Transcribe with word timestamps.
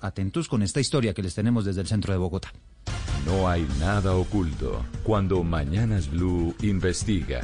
Atentos 0.00 0.48
con 0.48 0.62
esta 0.62 0.80
historia 0.80 1.14
que 1.14 1.22
les 1.22 1.34
tenemos 1.34 1.64
desde 1.64 1.80
el 1.82 1.86
centro 1.86 2.12
de 2.12 2.18
Bogotá. 2.18 2.52
No 3.26 3.48
hay 3.48 3.66
nada 3.78 4.14
oculto 4.14 4.84
cuando 5.02 5.42
Mañanas 5.44 6.10
Blue 6.10 6.54
investiga. 6.62 7.40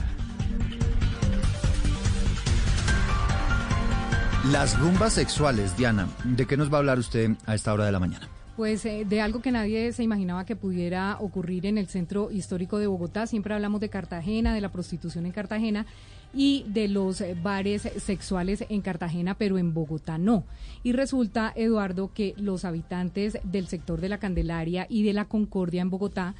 Las 4.51 4.79
rumbas 4.79 5.13
sexuales, 5.13 5.77
Diana, 5.77 6.09
¿de 6.25 6.47
qué 6.47 6.57
nos 6.57 6.73
va 6.73 6.77
a 6.77 6.79
hablar 6.79 6.99
usted 6.99 7.33
a 7.47 7.55
esta 7.55 7.73
hora 7.73 7.85
de 7.85 7.93
la 7.93 7.99
mañana? 7.99 8.29
Pues 8.57 8.87
eh, 8.87 9.05
de 9.07 9.21
algo 9.21 9.43
que 9.43 9.53
nadie 9.53 9.93
se 9.93 10.03
imaginaba 10.03 10.47
que 10.47 10.57
pudiera 10.57 11.19
ocurrir 11.21 11.67
en 11.67 11.77
el 11.77 11.89
centro 11.89 12.31
histórico 12.31 12.79
de 12.79 12.87
Bogotá. 12.87 13.27
Siempre 13.27 13.53
hablamos 13.53 13.83
de 13.83 13.91
Cartagena, 13.91 14.55
de 14.55 14.63
la 14.63 14.73
prostitución 14.73 15.27
en 15.27 15.33
Cartagena 15.33 15.85
y 16.33 16.65
de 16.69 16.89
los 16.89 17.21
eh, 17.21 17.37
bares 17.41 17.83
sexuales 17.83 18.65
en 18.71 18.81
Cartagena, 18.81 19.35
pero 19.35 19.59
en 19.59 19.75
Bogotá 19.75 20.17
no. 20.17 20.45
Y 20.83 20.93
resulta, 20.93 21.53
Eduardo, 21.55 22.15
que 22.15 22.35
los 22.39 22.65
habitantes 22.65 23.39
del 23.45 23.69
sector 23.69 24.01
de 24.01 24.09
la 24.09 24.19
Candelaria 24.19 24.87
y 24.89 25.03
de 25.03 25.13
la 25.13 25.27
Concordia 25.27 25.83
en 25.83 25.91
Bogotá 25.91 26.35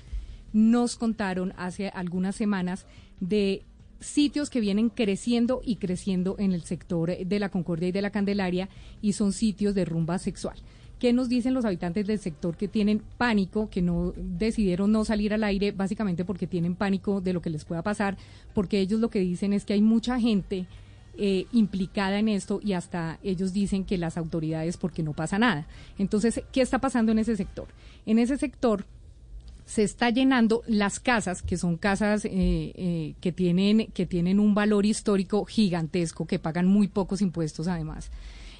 nos 0.55 0.97
contaron 0.97 1.53
hace 1.59 1.91
algunas 1.91 2.35
semanas 2.35 2.87
de 3.21 3.63
sitios 4.01 4.49
que 4.49 4.61
vienen 4.61 4.89
creciendo 4.89 5.61
y 5.63 5.77
creciendo 5.77 6.37
en 6.39 6.53
el 6.53 6.63
sector 6.63 7.15
de 7.15 7.39
la 7.39 7.51
Concordia 7.51 7.89
y 7.89 7.93
de 7.93 8.03
la 8.03 8.11
Candelaria 8.11 8.71
y 9.03 9.13
son 9.13 9.35
sitios 9.35 9.75
de 9.75 9.85
rumba 9.85 10.19
sexual. 10.19 10.57
¿Qué 10.99 11.13
nos 11.13 11.29
dicen 11.29 11.53
los 11.53 11.65
habitantes 11.65 12.07
del 12.07 12.19
sector 12.19 12.57
que 12.57 12.69
tienen 12.69 13.03
pánico, 13.19 13.69
que 13.69 13.83
no 13.83 14.15
decidieron 14.17 14.93
no 14.93 15.05
salir 15.05 15.35
al 15.35 15.45
aire, 15.45 15.73
básicamente 15.73 16.25
porque 16.25 16.47
tienen 16.47 16.75
pánico 16.75 17.21
de 17.21 17.35
lo 17.35 17.43
que 17.43 17.51
les 17.51 17.65
pueda 17.65 17.83
pasar? 17.83 18.17
Porque 18.55 18.81
ellos 18.81 19.01
lo 19.01 19.11
que 19.11 19.21
dicen 19.21 19.53
es 19.53 19.65
que 19.67 19.75
hay 19.75 19.83
mucha 19.83 20.19
gente 20.19 20.67
eh, 21.19 21.47
implicada 21.53 22.19
en 22.19 22.29
esto 22.29 22.61
y 22.63 22.75
hasta 22.75 23.19
ellos 23.23 23.53
dicen 23.53 23.85
que 23.85 23.99
las 23.99 24.17
autoridades 24.17 24.77
porque 24.77 25.03
no 25.03 25.13
pasa 25.13 25.39
nada. 25.39 25.67
Entonces, 25.99 26.43
¿qué 26.53 26.63
está 26.63 26.79
pasando 26.79 27.13
en 27.13 27.19
ese 27.19 27.37
sector? 27.37 27.69
En 28.07 28.19
ese 28.19 28.37
sector 28.39 28.85
se 29.67 29.83
está 29.83 30.11
llenando 30.11 30.63
las 30.67 31.01
casas, 31.01 31.43
que 31.43 31.57
son 31.57 31.77
casas 31.77 32.25
eh, 32.25 32.31
eh, 32.33 33.15
que, 33.21 33.33
tienen, 33.33 33.89
que 33.89 34.07
tienen 34.07 34.39
un 34.39 34.55
valor 34.55 34.87
histórico 34.87 35.45
gigantesco, 35.45 36.27
que 36.27 36.39
pagan 36.39 36.67
muy 36.67 36.89
pocos 36.89 37.21
impuestos 37.21 37.67
además. 37.67 38.11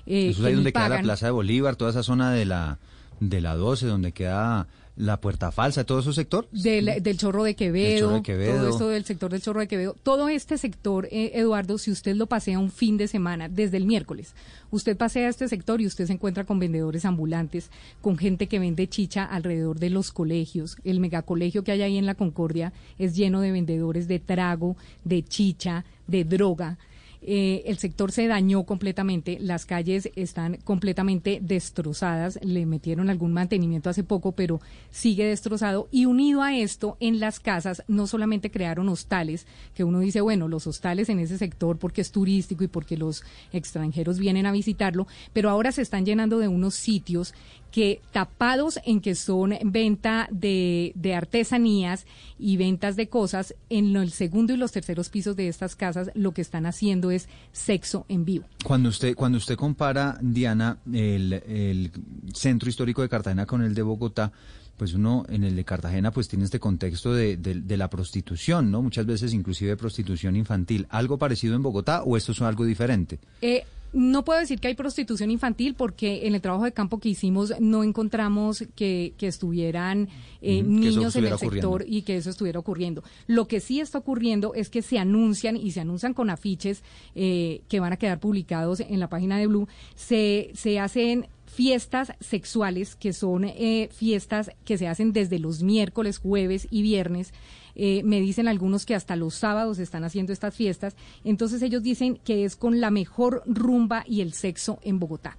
Eh, 0.07 0.29
Eso 0.31 0.41
es 0.43 0.47
ahí 0.47 0.55
donde 0.55 0.73
queda 0.73 0.89
la 0.89 1.03
Plaza 1.03 1.27
de 1.27 1.33
Bolívar, 1.33 1.77
toda 1.77 1.91
esa 1.91 2.03
zona 2.03 2.33
de 2.33 2.45
la, 2.45 2.79
de 3.21 3.41
la 3.41 3.55
12, 3.57 3.87
donde 3.87 4.13
queda 4.13 4.67
la 4.97 5.21
Puerta 5.21 5.53
Falsa, 5.53 5.85
todo 5.85 5.99
ese 6.01 6.15
sector. 6.15 6.49
Del, 6.53 7.03
del 7.03 7.19
Chorro 7.19 7.45
de 7.45 7.55
Quevedo, 7.55 8.23
todo 8.23 8.69
esto 8.71 8.89
del 8.89 9.05
sector 9.05 9.31
del 9.31 9.43
Chorro 9.43 9.61
de 9.61 9.69
Quevedo. 9.69 9.95
Todo 10.03 10.31
este 10.31 10.57
sector, 10.57 11.07
eh, 11.11 11.33
Eduardo, 11.35 11.77
si 11.77 11.91
usted 11.91 12.17
lo 12.17 12.27
pasea 12.29 12.59
un 12.59 12.71
fin 12.71 12.97
de 12.97 13.07
semana, 13.07 13.51
desde 13.51 13.77
el 13.77 13.85
miércoles, 13.85 14.35
usted 14.71 14.97
pasea 14.97 15.29
este 15.29 15.49
sector 15.49 15.83
y 15.83 15.87
usted 15.87 16.07
se 16.07 16.15
encuentra 16.15 16.45
con 16.45 16.59
vendedores 16.59 17.05
ambulantes, 17.05 17.71
con 18.01 18.17
gente 18.17 18.47
que 18.47 18.59
vende 18.59 18.89
chicha 18.89 19.25
alrededor 19.25 19.79
de 19.79 19.91
los 19.91 20.13
colegios. 20.13 20.79
El 20.83 20.99
megacolegio 21.01 21.63
que 21.63 21.73
hay 21.73 21.83
ahí 21.83 21.99
en 21.99 22.07
la 22.07 22.15
Concordia 22.15 22.73
es 22.99 23.15
lleno 23.15 23.43
de 23.43 23.53
vendedores 23.53 24.09
de 24.09 24.19
trago, 24.19 24.77
de 25.05 25.23
chicha, 25.23 25.85
de 26.07 26.25
droga. 26.25 26.79
Eh, 27.23 27.63
el 27.67 27.79
sector 27.79 28.13
se 28.13 28.27
dañó 28.27 28.65
completamente, 28.65 29.39
las 29.41 29.67
calles 29.67 30.11
están 30.17 30.59
completamente 30.65 31.39
destrozadas, 31.43 32.39
le 32.43 32.67
metieron 32.67 33.11
algún 33.11 33.33
mantenimiento 33.33 33.91
hace 33.91 34.05
poco, 34.05 34.33
pero 34.33 34.61
sigue 34.91 35.25
destrozado. 35.25 35.89
Y 35.91 36.07
unido 36.07 36.43
a 36.43 36.57
esto, 36.57 36.97
en 37.01 37.21
las 37.21 37.41
casas 37.41 37.83
no 37.89 38.07
solamente 38.07 38.51
crearon 38.51 38.89
hostales, 38.89 39.47
que 39.75 39.85
uno 39.85 40.01
dice, 40.01 40.21
bueno, 40.21 40.49
los 40.49 40.67
hostales 40.67 41.09
en 41.09 41.19
ese 41.19 41.39
sector 41.39 41.79
porque 41.79 42.01
es 42.01 42.13
turístico 42.13 42.65
y 42.65 42.69
porque 42.69 42.97
los 42.97 43.25
extranjeros 43.53 44.19
vienen 44.19 44.47
a 44.47 44.53
visitarlo, 44.53 45.07
pero 45.33 45.51
ahora 45.51 45.73
se 45.73 45.83
están 45.83 46.05
llenando 46.05 46.39
de 46.39 46.49
unos 46.49 46.75
sitios 46.75 47.35
que 47.71 48.01
tapados 48.13 48.79
en 48.85 49.01
que 49.01 49.15
son 49.15 49.55
venta 49.65 50.29
de, 50.31 50.93
de, 50.95 51.15
artesanías 51.15 52.07
y 52.39 52.57
ventas 52.57 52.97
de 52.97 53.09
cosas, 53.09 53.55
en 53.69 53.95
el 53.97 54.11
segundo 54.11 54.55
y 54.55 54.57
los 54.57 54.73
terceros 54.73 55.11
pisos 55.11 55.37
de 55.37 55.49
estas 55.49 55.77
casas 55.77 56.11
lo 56.15 56.33
que 56.33 56.43
están 56.43 56.67
haciendo 56.67 57.11
es 57.11 57.29
sexo 57.53 58.07
en 58.09 58.25
vivo. 58.25 58.47
Cuando 58.65 58.89
usted, 58.89 59.15
cuando 59.15 59.39
usted 59.39 59.57
compara, 59.57 60.19
Diana, 60.21 60.79
el, 60.93 61.33
el 61.33 61.93
centro 62.33 62.69
histórico 62.69 63.03
de 63.03 63.09
Cartagena 63.09 63.47
con 63.47 63.63
el 63.63 63.75
de 63.75 63.83
Bogotá, 63.83 64.33
pues 64.77 64.95
uno 64.95 65.25
en 65.29 65.45
el 65.45 65.57
de 65.57 65.65
Cartagena 65.65 66.11
pues 66.11 66.29
tiene 66.29 66.45
este 66.45 66.61
contexto 66.61 67.15
de, 67.15 67.37
de, 67.37 67.55
de, 67.55 67.77
la 67.77 67.89
prostitución, 67.89 68.71
¿no? 68.71 68.83
Muchas 68.83 69.07
veces 69.07 69.33
inclusive 69.33 69.77
prostitución 69.77 70.37
infantil. 70.37 70.87
¿Algo 70.91 71.19
parecido 71.19 71.57
en 71.57 71.63
Bogotá 71.63 72.03
o 72.03 72.17
esto 72.17 72.33
es 72.33 72.43
algo 72.43 72.65
diferente? 72.65 73.19
Eh, 73.41 73.65
no 73.97 74.27
puedo 74.27 74.39
decir 74.39 74.61
que 74.61 74.69
hay 74.69 74.75
prostitución 74.75 75.31
infantil 75.31 75.75
porque 75.75 76.27
en 76.27 76.35
el 76.35 76.43
trabajo 76.43 76.65
de 76.65 76.73
campo 76.73 76.99
que 76.99 77.09
hicimos 77.09 77.55
no 77.61 77.83
encontramos 77.83 78.65
que, 78.75 79.15
estuvieran 79.19 80.09
eh, 80.43 80.63
niños 80.63 81.17
en 81.17 81.25
el 81.25 81.39
sector 81.39 81.85
y 81.89 82.03
que 82.03 82.17
eso 82.17 82.29
estuviera 82.29 82.61
ocurriendo. 82.61 83.03
Lo 83.27 83.49
que 83.49 83.59
sí 83.59 83.81
está 83.81 83.99
ocurriendo 83.99 84.53
es 84.55 84.69
que 84.69 84.83
se 84.83 84.99
anuncian 84.99 85.57
y 85.57 85.71
se 85.71 85.81
anuncian 85.81 86.13
con 86.13 86.29
afiches 86.29 86.85
eh, 87.15 87.63
que 87.69 87.81
van 87.81 87.95
a 87.95 87.97
quedar 87.97 88.21
publicados 88.21 88.81
en 88.81 89.01
la 89.01 89.09
página 89.09 89.39
de 89.39 89.47
Blue, 89.47 89.67
se, 89.95 90.51
se 90.55 90.79
hacen 90.79 91.27
fiestas 91.57 92.13
sexuales 92.21 92.97
que 92.97 93.15
son 93.15 93.45
eh, 93.45 93.89
fiestas 93.91 94.51
que 94.67 94.77
se 94.77 94.89
hacen 94.89 95.15
desde 95.15 95.39
los 95.39 95.63
miércoles, 95.63 96.19
jueves 96.19 96.69
y 96.71 96.83
viernes 96.83 97.33
eh, 97.75 98.03
me 98.05 98.21
dicen 98.21 98.47
algunos 98.47 98.85
que 98.85 98.95
hasta 98.95 99.17
los 99.17 99.35
sábados 99.35 99.79
están 99.79 100.05
haciendo 100.05 100.35
estas 100.35 100.55
fiestas. 100.55 100.97
Entonces 101.25 101.63
ellos 101.63 101.83
dicen 101.83 102.21
que 102.23 102.45
es 102.45 102.57
con 102.57 102.81
la 102.81 102.91
mejor 102.91 103.43
rumba 103.47 104.05
y 104.07 104.21
el 104.21 104.35
sexo 104.35 104.79
en 104.83 104.99
Bogotá. 104.99 105.39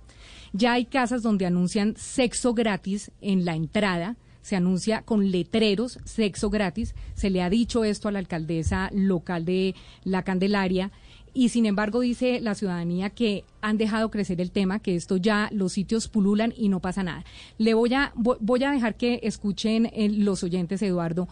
Ya 0.54 0.74
hay 0.74 0.86
casas 0.86 1.22
donde 1.22 1.46
anuncian 1.46 1.94
sexo 1.98 2.56
gratis 2.56 3.12
en 3.22 3.46
la 3.46 3.56
entrada 3.56 4.18
se 4.48 4.56
anuncia 4.56 5.02
con 5.02 5.30
letreros 5.30 6.00
sexo 6.06 6.50
gratis. 6.50 6.96
Se 7.16 7.30
le 7.30 7.42
ha 7.42 7.50
dicho 7.50 7.84
esto 7.84 8.08
a 8.08 8.14
la 8.14 8.20
alcaldesa 8.20 8.90
local 8.94 9.44
de 9.44 9.76
La 10.06 10.24
Candelaria 10.24 10.90
y 11.38 11.50
sin 11.50 11.68
embargo 11.68 12.00
dice 12.00 12.42
la 12.42 12.56
ciudadanía 12.56 13.12
que 13.12 13.44
han 13.62 13.78
dejado 13.78 14.10
crecer 14.10 14.42
el 14.42 14.50
tema, 14.50 14.80
que 14.80 14.96
esto 14.96 15.18
ya 15.18 15.50
los 15.52 15.74
sitios 15.74 16.08
pululan 16.08 16.52
y 16.58 16.68
no 16.68 16.80
pasa 16.80 17.04
nada. 17.04 17.24
Le 17.60 17.76
voy 17.76 17.94
a 17.94 18.12
voy 18.16 18.64
a 18.64 18.72
dejar 18.72 18.96
que 18.96 19.20
escuchen 19.22 19.86
eh, 19.94 20.10
los 20.10 20.44
oyentes 20.44 20.82
Eduardo 20.82 21.28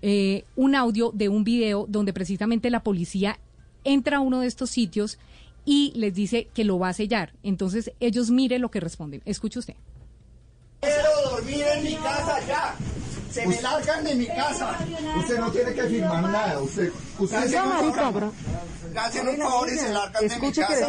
eh, 0.00 0.44
un 0.54 0.76
audio 0.76 1.10
de 1.12 1.28
un 1.28 1.42
video 1.42 1.86
donde 1.88 2.12
precisamente 2.12 2.70
la 2.70 2.84
policía 2.84 3.40
entra 3.82 4.18
a 4.18 4.20
uno 4.20 4.42
de 4.42 4.46
estos 4.46 4.70
sitios 4.70 5.18
y 5.64 5.92
les 5.96 6.14
dice 6.14 6.46
que 6.54 6.62
lo 6.62 6.78
va 6.78 6.90
a 6.90 6.92
sellar. 6.92 7.32
Entonces 7.42 7.90
ellos 7.98 8.30
miren 8.30 8.62
lo 8.62 8.70
que 8.70 8.78
responden. 8.78 9.22
Escuche 9.24 9.58
usted. 9.58 9.74
Quiero 10.82 11.32
dormir 11.32 11.64
en 11.74 11.82
mi 11.82 11.96
casa 11.96 12.46
ya. 12.46 12.76
Se 13.30 13.46
me 13.46 13.60
largan 13.60 14.04
de 14.04 14.14
mi 14.14 14.26
casa. 14.26 14.78
Usted 15.18 15.38
no 15.38 15.50
tiene 15.50 15.74
que 15.74 15.82
firmar 15.82 16.22
nada. 16.22 16.60
Usted, 16.60 16.92
usted 17.18 17.48
se 17.48 17.60
marica, 17.60 18.10
bro. 18.10 18.32
Hacen 18.96 19.28
un 19.28 19.36
favor 19.36 19.68
y 19.68 19.76
se 19.78 19.88
largan 19.90 20.28
de 20.28 20.36
mi 20.40 20.52
casa. 20.52 20.88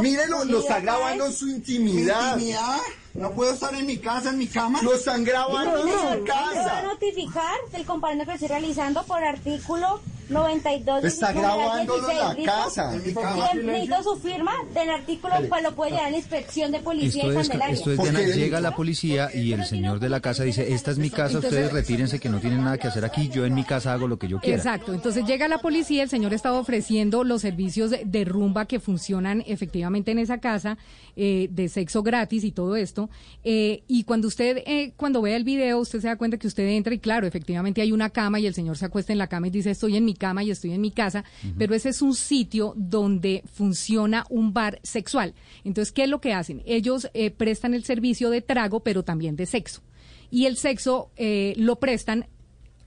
Mire, 0.00 0.26
lo, 0.28 0.44
lo 0.44 0.60
está 0.60 0.80
grabando 0.80 1.26
en 1.26 1.32
su 1.32 1.48
intimidad. 1.48 2.34
¿Intimidad? 2.34 2.78
No 3.14 3.30
puedo 3.32 3.52
estar 3.52 3.74
en 3.74 3.86
mi 3.86 3.98
casa, 3.98 4.30
en 4.30 4.38
mi 4.38 4.46
cama. 4.46 4.80
Lo 4.82 4.94
están 4.94 5.24
grabando 5.24 5.78
en 5.78 6.18
su 6.18 6.24
casa. 6.24 6.52
Voy 6.52 6.70
a 6.70 6.82
notificar 6.82 7.56
el 7.72 7.86
compañero 7.86 8.26
que 8.26 8.32
estoy 8.34 8.48
realizando 8.48 9.02
por 9.04 9.22
artículo 9.24 10.00
92. 10.28 11.04
Está 11.04 11.32
grabando 11.32 11.94
en 12.10 12.18
la 12.18 12.52
casa. 12.52 12.92
Necesito 12.92 14.02
su 14.02 14.16
firma 14.16 14.52
del 14.74 14.90
artículo 14.90 15.34
cual 15.48 15.62
lo 15.62 15.74
puede 15.74 15.92
llevar 15.92 16.06
a 16.06 16.10
la 16.10 16.16
inspección 16.16 16.72
de 16.72 16.80
policía 16.80 17.24
esto 17.24 17.54
de 17.54 17.72
es. 17.72 17.78
Esto 17.78 17.92
es 17.92 18.00
Diana, 18.00 18.20
llega 18.20 18.60
la 18.60 18.74
policía 18.74 19.30
y 19.32 19.52
el 19.52 19.64
señor 19.64 20.00
de 20.00 20.08
la 20.08 20.20
casa 20.20 20.44
dice, 20.44 20.72
esta 20.72 20.90
es 20.90 20.98
mi 20.98 21.10
casa, 21.10 21.38
ustedes 21.38 21.72
retírense 21.72 22.18
que 22.18 22.28
no 22.28 22.40
tienen 22.40 22.64
nada 22.64 22.78
que 22.78 22.88
hacer 22.88 23.04
aquí, 23.04 23.28
yo 23.28 23.44
en 23.44 23.54
mi 23.54 23.64
casa 23.64 23.92
hago 23.92 24.08
lo 24.08 24.18
que 24.18 24.28
yo 24.28 24.40
quiera. 24.40 24.56
Exacto, 24.56 24.92
entonces 24.92 25.24
llega 25.26 25.48
la 25.48 25.58
policía, 25.58 26.02
el 26.02 26.08
señor 26.08 26.32
estaba 26.34 26.58
ofreciendo 26.58 27.24
los 27.24 27.42
servicios 27.42 27.92
de 28.04 28.24
rumba 28.24 28.66
que 28.66 28.80
funcionan 28.80 29.42
efectivamente 29.46 30.10
en 30.10 30.18
esa 30.18 30.38
casa, 30.38 30.78
eh, 31.16 31.48
de 31.50 31.68
sexo 31.68 32.02
gratis 32.02 32.44
y 32.44 32.52
todo 32.52 32.76
esto, 32.76 33.10
eh, 33.44 33.82
y 33.88 34.04
cuando 34.04 34.28
usted, 34.28 34.58
eh, 34.66 34.92
cuando 34.96 35.22
vea 35.22 35.36
el 35.36 35.44
video, 35.44 35.78
usted 35.78 36.00
se 36.00 36.08
da 36.08 36.16
cuenta 36.16 36.36
que 36.36 36.46
usted 36.46 36.66
entra 36.68 36.94
y 36.94 36.98
claro, 36.98 37.26
efectivamente 37.26 37.80
hay 37.80 37.92
una 37.92 38.10
cama 38.10 38.40
y 38.40 38.46
el 38.46 38.54
señor 38.54 38.76
se 38.76 38.84
acuesta 38.84 39.12
en 39.12 39.18
la 39.18 39.28
cama 39.28 39.48
y 39.48 39.50
dice, 39.50 39.70
estoy 39.70 39.96
en 39.96 40.04
mi 40.04 40.14
cama 40.16 40.42
y 40.42 40.50
estoy 40.50 40.72
en 40.72 40.80
mi 40.80 40.90
casa, 40.90 41.24
pero 41.58 41.74
ese 41.74 41.90
es 41.90 42.02
un 42.02 42.14
sitio 42.14 42.74
donde 42.76 43.42
funciona 43.52 44.24
un 44.30 44.52
bar 44.52 44.80
sexual. 44.82 45.34
Entonces, 45.64 45.92
¿qué 45.92 46.04
es 46.04 46.08
lo 46.08 46.20
que 46.20 46.32
hacen? 46.32 46.62
Ellos 46.66 47.10
eh, 47.14 47.30
prestan 47.30 47.74
el 47.74 47.84
servicio 47.84 48.30
de 48.30 48.42
trago, 48.42 48.80
pero 48.80 49.02
también 49.02 49.36
de 49.36 49.46
sexo. 49.46 49.82
Y 50.30 50.46
el 50.46 50.56
sexo 50.56 51.10
eh, 51.16 51.54
lo 51.56 51.76
prestan 51.76 52.26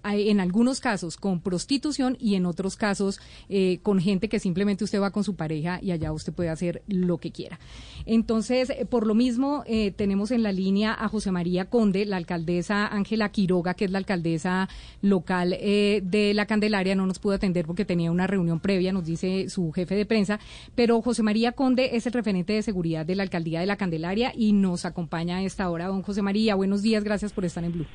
en 0.03 0.39
algunos 0.39 0.79
casos 0.79 1.17
con 1.17 1.41
prostitución 1.41 2.17
y 2.19 2.35
en 2.35 2.45
otros 2.45 2.75
casos 2.75 3.19
eh, 3.49 3.79
con 3.83 3.99
gente 3.99 4.29
que 4.29 4.39
simplemente 4.39 4.83
usted 4.83 5.01
va 5.01 5.11
con 5.11 5.23
su 5.23 5.35
pareja 5.35 5.79
y 5.81 5.91
allá 5.91 6.11
usted 6.11 6.33
puede 6.33 6.49
hacer 6.49 6.81
lo 6.87 7.17
que 7.17 7.31
quiera. 7.31 7.59
Entonces, 8.05 8.69
eh, 8.69 8.85
por 8.85 9.05
lo 9.05 9.13
mismo, 9.13 9.63
eh, 9.67 9.91
tenemos 9.91 10.31
en 10.31 10.43
la 10.43 10.51
línea 10.51 10.93
a 10.93 11.07
José 11.09 11.31
María 11.31 11.65
Conde, 11.65 12.05
la 12.05 12.17
alcaldesa 12.17 12.87
Ángela 12.87 13.29
Quiroga, 13.29 13.73
que 13.73 13.85
es 13.85 13.91
la 13.91 13.97
alcaldesa 13.97 14.69
local 15.01 15.49
de 15.49 16.31
la 16.33 16.45
Candelaria, 16.45 16.95
no 16.95 17.05
nos 17.05 17.19
pudo 17.19 17.33
atender 17.33 17.65
porque 17.65 17.85
tenía 17.85 18.11
una 18.11 18.27
reunión 18.27 18.59
previa, 18.59 18.93
nos 18.93 19.05
dice 19.05 19.49
su 19.49 19.71
jefe 19.71 19.95
de 19.95 20.05
prensa, 20.05 20.39
pero 20.75 21.01
José 21.01 21.23
María 21.23 21.51
Conde 21.51 21.95
es 21.95 22.05
el 22.05 22.13
referente 22.13 22.53
de 22.53 22.61
seguridad 22.61 23.05
de 23.05 23.15
la 23.15 23.23
alcaldía 23.23 23.59
de 23.59 23.65
la 23.65 23.77
Candelaria 23.77 24.31
y 24.35 24.53
nos 24.53 24.85
acompaña 24.85 25.37
a 25.37 25.43
esta 25.43 25.69
hora. 25.69 25.87
Don 25.87 26.01
José 26.01 26.21
María, 26.21 26.55
buenos 26.55 26.81
días, 26.81 27.03
gracias 27.03 27.33
por 27.33 27.45
estar 27.45 27.63
en 27.63 27.73
Blue. 27.73 27.87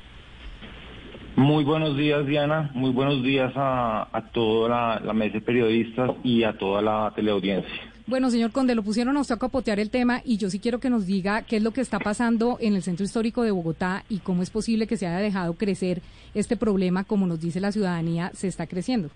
Muy 1.35 1.65
buenos 1.65 1.97
días, 1.97 2.25
Diana. 2.25 2.71
Muy 2.73 2.91
buenos 2.91 3.21
días 3.21 3.51
a, 3.55 4.07
toda 4.31 4.99
la, 5.03 5.13
mesa 5.13 5.33
de 5.33 5.41
periodistas 5.41 6.11
y 6.23 6.43
a 6.43 6.57
toda 6.57 6.81
la 6.81 7.11
teleaudiencia. 7.13 7.73
Bueno, 8.07 8.29
señor 8.29 8.51
Conde, 8.51 8.73
lo 8.73 8.83
pusieron 8.83 9.17
a 9.17 9.21
usted 9.21 9.35
a 9.35 9.39
capotear 9.39 9.79
el 9.79 9.89
tema 9.89 10.21
y 10.23 10.37
yo 10.37 10.49
sí 10.49 10.59
quiero 10.59 10.79
que 10.79 10.89
nos 10.89 11.05
diga 11.05 11.41
qué 11.41 11.57
es 11.57 11.63
lo 11.63 11.71
que 11.71 11.81
está 11.81 11.99
pasando 11.99 12.57
en 12.61 12.75
el 12.75 12.83
centro 12.83 13.03
histórico 13.03 13.43
de 13.43 13.51
Bogotá 13.51 14.03
y 14.09 14.19
cómo 14.19 14.43
es 14.43 14.49
posible 14.49 14.87
que 14.87 14.95
se 14.95 15.07
haya 15.07 15.17
dejado 15.17 15.55
crecer 15.55 16.01
este 16.35 16.55
problema, 16.55 17.03
como 17.03 17.27
nos 17.27 17.41
dice 17.41 17.59
la 17.59 17.71
ciudadanía, 17.71 18.29
se 18.33 18.47
está 18.47 18.67
creciendo. 18.67 19.09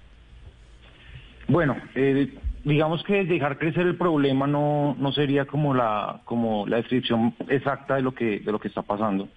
Bueno, 1.48 1.78
eh, 1.96 2.34
digamos 2.66 3.04
que 3.04 3.24
dejar 3.24 3.58
crecer 3.60 3.88
el 3.88 3.96
problema 3.96 4.46
no, 4.46 4.96
no 5.00 5.12
sería 5.14 5.46
como 5.46 5.74
la, 5.74 6.22
como 6.26 6.68
la 6.68 6.78
descripción 6.78 7.34
exacta 7.48 7.96
de 7.96 8.02
lo 8.02 8.14
que, 8.14 8.40
de 8.40 8.52
lo 8.52 8.60
que 8.60 8.68
está 8.68 8.82
pasando. 8.82 9.30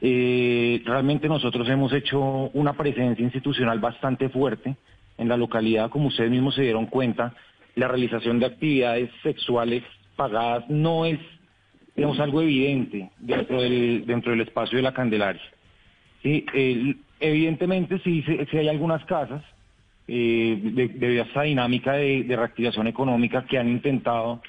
Eh, 0.00 0.80
realmente 0.84 1.28
nosotros 1.28 1.68
hemos 1.68 1.92
hecho 1.92 2.20
una 2.54 2.74
presencia 2.74 3.22
institucional 3.22 3.80
bastante 3.80 4.28
fuerte 4.28 4.76
en 5.16 5.28
la 5.28 5.36
localidad, 5.36 5.90
como 5.90 6.08
ustedes 6.08 6.30
mismos 6.30 6.54
se 6.54 6.62
dieron 6.62 6.86
cuenta, 6.86 7.34
la 7.74 7.88
realización 7.88 8.38
de 8.38 8.46
actividades 8.46 9.10
sexuales 9.22 9.82
pagadas 10.14 10.68
no 10.68 11.04
es, 11.04 11.18
digamos, 11.96 12.20
algo 12.20 12.42
evidente 12.42 13.10
dentro 13.18 13.60
del, 13.60 14.04
dentro 14.06 14.30
del 14.30 14.42
espacio 14.42 14.76
de 14.76 14.82
la 14.82 14.94
Candelaria. 14.94 15.42
Sí, 16.22 16.44
evidentemente 17.20 17.98
sí, 18.04 18.22
sí, 18.22 18.56
hay 18.56 18.68
algunas 18.68 19.04
casas 19.04 19.42
eh, 20.06 20.58
de, 20.62 21.20
esta 21.20 21.42
dinámica 21.42 21.92
de 21.94 22.24
reactivación 22.28 22.86
económica 22.86 23.44
que 23.46 23.58
han 23.58 23.68
intentado 23.68 24.40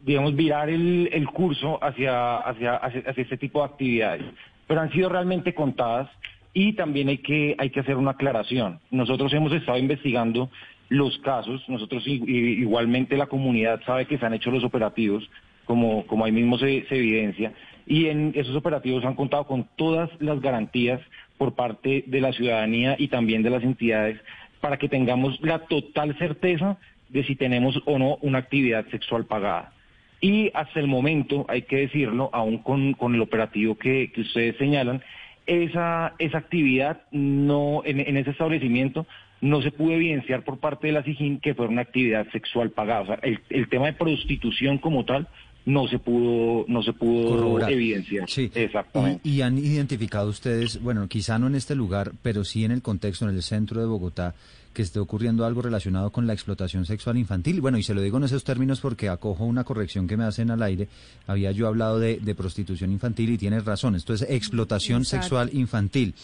digamos, 0.00 0.34
virar 0.36 0.68
el, 0.68 1.08
el 1.12 1.26
curso 1.28 1.82
hacia, 1.82 2.38
hacia, 2.38 2.76
hacia, 2.76 3.02
este 3.16 3.36
tipo 3.36 3.60
de 3.60 3.66
actividades. 3.66 4.24
Pero 4.66 4.80
han 4.80 4.92
sido 4.92 5.08
realmente 5.08 5.54
contadas 5.54 6.08
y 6.52 6.74
también 6.74 7.08
hay 7.08 7.18
que, 7.18 7.54
hay 7.58 7.70
que 7.70 7.80
hacer 7.80 7.96
una 7.96 8.12
aclaración. 8.12 8.80
Nosotros 8.90 9.32
hemos 9.32 9.52
estado 9.52 9.78
investigando 9.78 10.50
los 10.88 11.18
casos, 11.18 11.62
nosotros 11.68 12.02
igualmente 12.06 13.16
la 13.16 13.26
comunidad 13.26 13.80
sabe 13.84 14.06
que 14.06 14.18
se 14.18 14.24
han 14.24 14.34
hecho 14.34 14.50
los 14.50 14.64
operativos, 14.64 15.28
como, 15.66 16.06
como 16.06 16.24
ahí 16.24 16.32
mismo 16.32 16.56
se 16.58 16.86
evidencia, 16.88 17.52
y 17.86 18.06
en 18.06 18.32
esos 18.34 18.56
operativos 18.56 19.04
han 19.04 19.14
contado 19.14 19.46
con 19.46 19.68
todas 19.76 20.10
las 20.18 20.40
garantías 20.40 21.00
por 21.36 21.54
parte 21.54 22.04
de 22.06 22.20
la 22.20 22.32
ciudadanía 22.32 22.96
y 22.98 23.08
también 23.08 23.42
de 23.42 23.50
las 23.50 23.62
entidades 23.62 24.18
para 24.60 24.76
que 24.76 24.88
tengamos 24.88 25.38
la 25.40 25.60
total 25.60 26.16
certeza 26.18 26.78
de 27.08 27.24
si 27.24 27.36
tenemos 27.36 27.80
o 27.86 27.98
no 27.98 28.16
una 28.22 28.38
actividad 28.38 28.86
sexual 28.90 29.24
pagada. 29.24 29.72
Y 30.20 30.50
hasta 30.54 30.80
el 30.80 30.88
momento, 30.88 31.46
hay 31.48 31.62
que 31.62 31.76
decirlo, 31.76 32.30
aún 32.32 32.58
con, 32.58 33.14
el 33.14 33.20
operativo 33.20 33.76
que, 33.76 34.10
ustedes 34.16 34.56
señalan, 34.56 35.02
esa, 35.46 36.14
esa 36.18 36.38
actividad 36.38 37.02
no, 37.10 37.82
en, 37.84 38.16
ese 38.16 38.30
establecimiento 38.30 39.06
no 39.40 39.62
se 39.62 39.70
pudo 39.70 39.92
evidenciar 39.92 40.42
por 40.42 40.58
parte 40.58 40.88
de 40.88 40.92
la 40.92 41.04
SIGIN 41.04 41.38
que 41.38 41.54
fuera 41.54 41.70
una 41.70 41.82
actividad 41.82 42.28
sexual 42.32 42.70
pagada. 42.70 43.00
O 43.02 43.06
sea, 43.06 43.20
el, 43.22 43.68
tema 43.68 43.86
de 43.86 43.92
prostitución 43.92 44.78
como 44.78 45.04
tal 45.04 45.28
no 45.68 45.86
se 45.86 45.98
pudo 45.98 46.64
no 46.66 46.82
se 46.82 46.92
pudo 46.94 47.60
evidenciar. 47.68 48.28
Sí. 48.28 48.50
Exactamente. 48.54 49.20
Y, 49.22 49.36
y, 49.36 49.42
han 49.42 49.58
identificado 49.58 50.28
ustedes, 50.30 50.80
bueno, 50.82 51.06
quizá 51.08 51.38
no 51.38 51.46
en 51.46 51.54
este 51.54 51.74
lugar, 51.74 52.12
pero 52.22 52.42
sí 52.42 52.64
en 52.64 52.72
el 52.72 52.80
contexto, 52.80 53.28
en 53.28 53.36
el 53.36 53.42
centro 53.42 53.80
de 53.80 53.86
Bogotá, 53.86 54.34
que 54.72 54.82
esté 54.82 54.98
ocurriendo 54.98 55.44
algo 55.44 55.60
relacionado 55.60 56.10
con 56.10 56.26
la 56.26 56.32
explotación 56.32 56.86
sexual 56.86 57.18
infantil. 57.18 57.60
Bueno, 57.60 57.76
y 57.76 57.82
se 57.82 57.94
lo 57.94 58.00
digo 58.00 58.16
en 58.16 58.24
esos 58.24 58.44
términos 58.44 58.80
porque 58.80 59.10
acojo 59.10 59.44
una 59.44 59.64
corrección 59.64 60.06
que 60.06 60.16
me 60.16 60.24
hacen 60.24 60.50
al 60.50 60.62
aire. 60.62 60.88
Había 61.26 61.52
yo 61.52 61.68
hablado 61.68 61.98
de, 61.98 62.34
prostitución 62.34 62.90
infantil 62.90 63.30
y 63.30 63.38
tienes 63.38 63.64
razón. 63.64 63.94
Esto 63.94 64.14
es 64.14 64.22
explotación 64.22 65.04
sexual 65.04 65.50
infantil. 65.52 66.14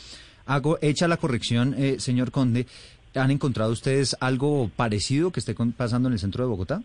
Hago, 0.47 0.79
hecha 0.81 1.09
la 1.09 1.17
corrección, 1.17 1.75
eh, 1.77 1.97
señor 1.99 2.31
Conde, 2.31 2.67
¿han 3.15 3.31
encontrado 3.31 3.73
ustedes 3.73 4.17
algo 4.21 4.71
parecido 4.75 5.31
que 5.33 5.41
esté 5.41 5.55
pasando 5.77 6.09
en 6.09 6.15
el 6.15 6.19
centro 6.19 6.45
de 6.45 6.51
Bogotá? 6.51 6.83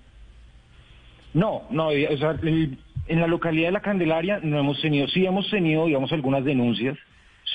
No, 1.34 1.64
no, 1.70 1.88
o 1.88 2.18
sea, 2.18 2.36
en 2.42 3.20
la 3.20 3.28
localidad 3.28 3.68
de 3.68 3.74
La 3.74 3.81
Candelaria 3.81 4.40
no 4.42 4.60
hemos 4.60 4.81
tenido, 4.81 5.08
sí 5.08 5.26
hemos 5.26 5.50
tenido, 5.50 5.86
digamos, 5.86 6.12
algunas 6.12 6.44
denuncias 6.44 6.98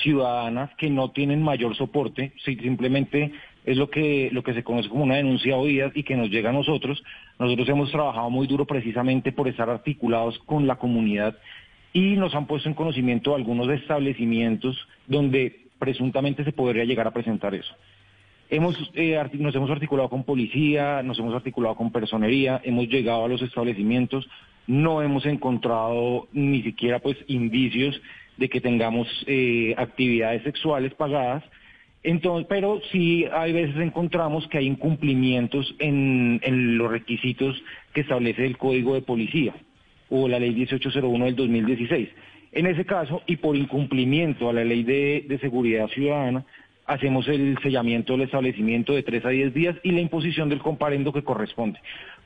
ciudadanas 0.03 0.71
que 0.77 0.89
no 0.89 1.11
tienen 1.11 1.41
mayor 1.41 1.75
soporte, 1.75 2.33
simplemente 2.43 3.31
es 3.65 3.77
lo 3.77 3.89
que, 3.89 4.29
lo 4.31 4.43
que 4.43 4.53
se 4.53 4.63
conoce 4.63 4.89
como 4.89 5.03
una 5.03 5.15
denuncia 5.15 5.55
oída 5.57 5.91
y 5.95 6.03
que 6.03 6.15
nos 6.15 6.29
llega 6.29 6.49
a 6.49 6.53
nosotros. 6.53 7.03
Nosotros 7.39 7.67
hemos 7.69 7.91
trabajado 7.91 8.29
muy 8.29 8.47
duro 8.47 8.65
precisamente 8.65 9.31
por 9.31 9.47
estar 9.47 9.69
articulados 9.69 10.37
con 10.39 10.67
la 10.67 10.75
comunidad 10.75 11.35
y 11.93 12.15
nos 12.17 12.35
han 12.35 12.45
puesto 12.45 12.69
en 12.69 12.75
conocimiento 12.75 13.35
algunos 13.35 13.69
establecimientos 13.69 14.77
donde 15.07 15.61
presuntamente 15.79 16.43
se 16.43 16.51
podría 16.51 16.85
llegar 16.85 17.07
a 17.07 17.13
presentar 17.13 17.55
eso. 17.55 17.73
Hemos, 18.49 18.77
eh, 18.93 19.19
nos 19.33 19.55
hemos 19.55 19.69
articulado 19.69 20.09
con 20.09 20.23
policía, 20.23 21.01
nos 21.03 21.17
hemos 21.19 21.33
articulado 21.33 21.75
con 21.75 21.91
personería, 21.91 22.61
hemos 22.63 22.87
llegado 22.87 23.25
a 23.25 23.27
los 23.27 23.41
establecimientos, 23.41 24.27
no 24.67 25.01
hemos 25.01 25.25
encontrado 25.25 26.27
ni 26.31 26.61
siquiera 26.61 26.99
pues 26.99 27.17
indicios 27.27 27.99
de 28.37 28.49
que 28.49 28.61
tengamos 28.61 29.07
eh, 29.27 29.73
actividades 29.77 30.43
sexuales 30.43 30.93
pagadas 30.93 31.43
entonces, 32.05 32.45
pero 32.47 32.81
sí 32.91 33.25
hay 33.33 33.51
veces 33.51 33.77
encontramos 33.77 34.47
que 34.47 34.59
hay 34.59 34.67
incumplimientos 34.67 35.73
en, 35.79 36.39
los 36.77 36.91
requisitos 36.91 37.59
que 37.93 38.01
establece 38.01 38.45
el 38.45 38.59
Código 38.59 38.93
de 38.93 39.01
Policía 39.01 39.55
o 40.11 40.27
la 40.27 40.37
Ley 40.37 40.53
1801 40.53 41.25
del 41.25 41.35
2016. 41.35 42.09
En 42.51 42.67
ese 42.67 42.85
caso, 42.85 43.23
y 43.25 43.37
por 43.37 43.55
incumplimiento 43.55 44.47
a 44.47 44.53
la 44.53 44.63
Ley 44.63 44.83
de, 44.83 45.37
Seguridad 45.41 45.87
Ciudadana, 45.87 46.45
hacemos 46.85 47.27
el 47.27 47.57
sellamiento 47.61 48.13
del 48.13 48.23
establecimiento 48.23 48.93
de 48.93 49.03
3 49.03 49.25
a 49.25 49.29
10 49.29 49.53
días 49.53 49.75
y 49.83 49.91
la 49.91 50.01
imposición 50.01 50.49
del 50.49 50.61
comparendo 50.61 51.11
que 51.11 51.23
corresponde. 51.23 51.79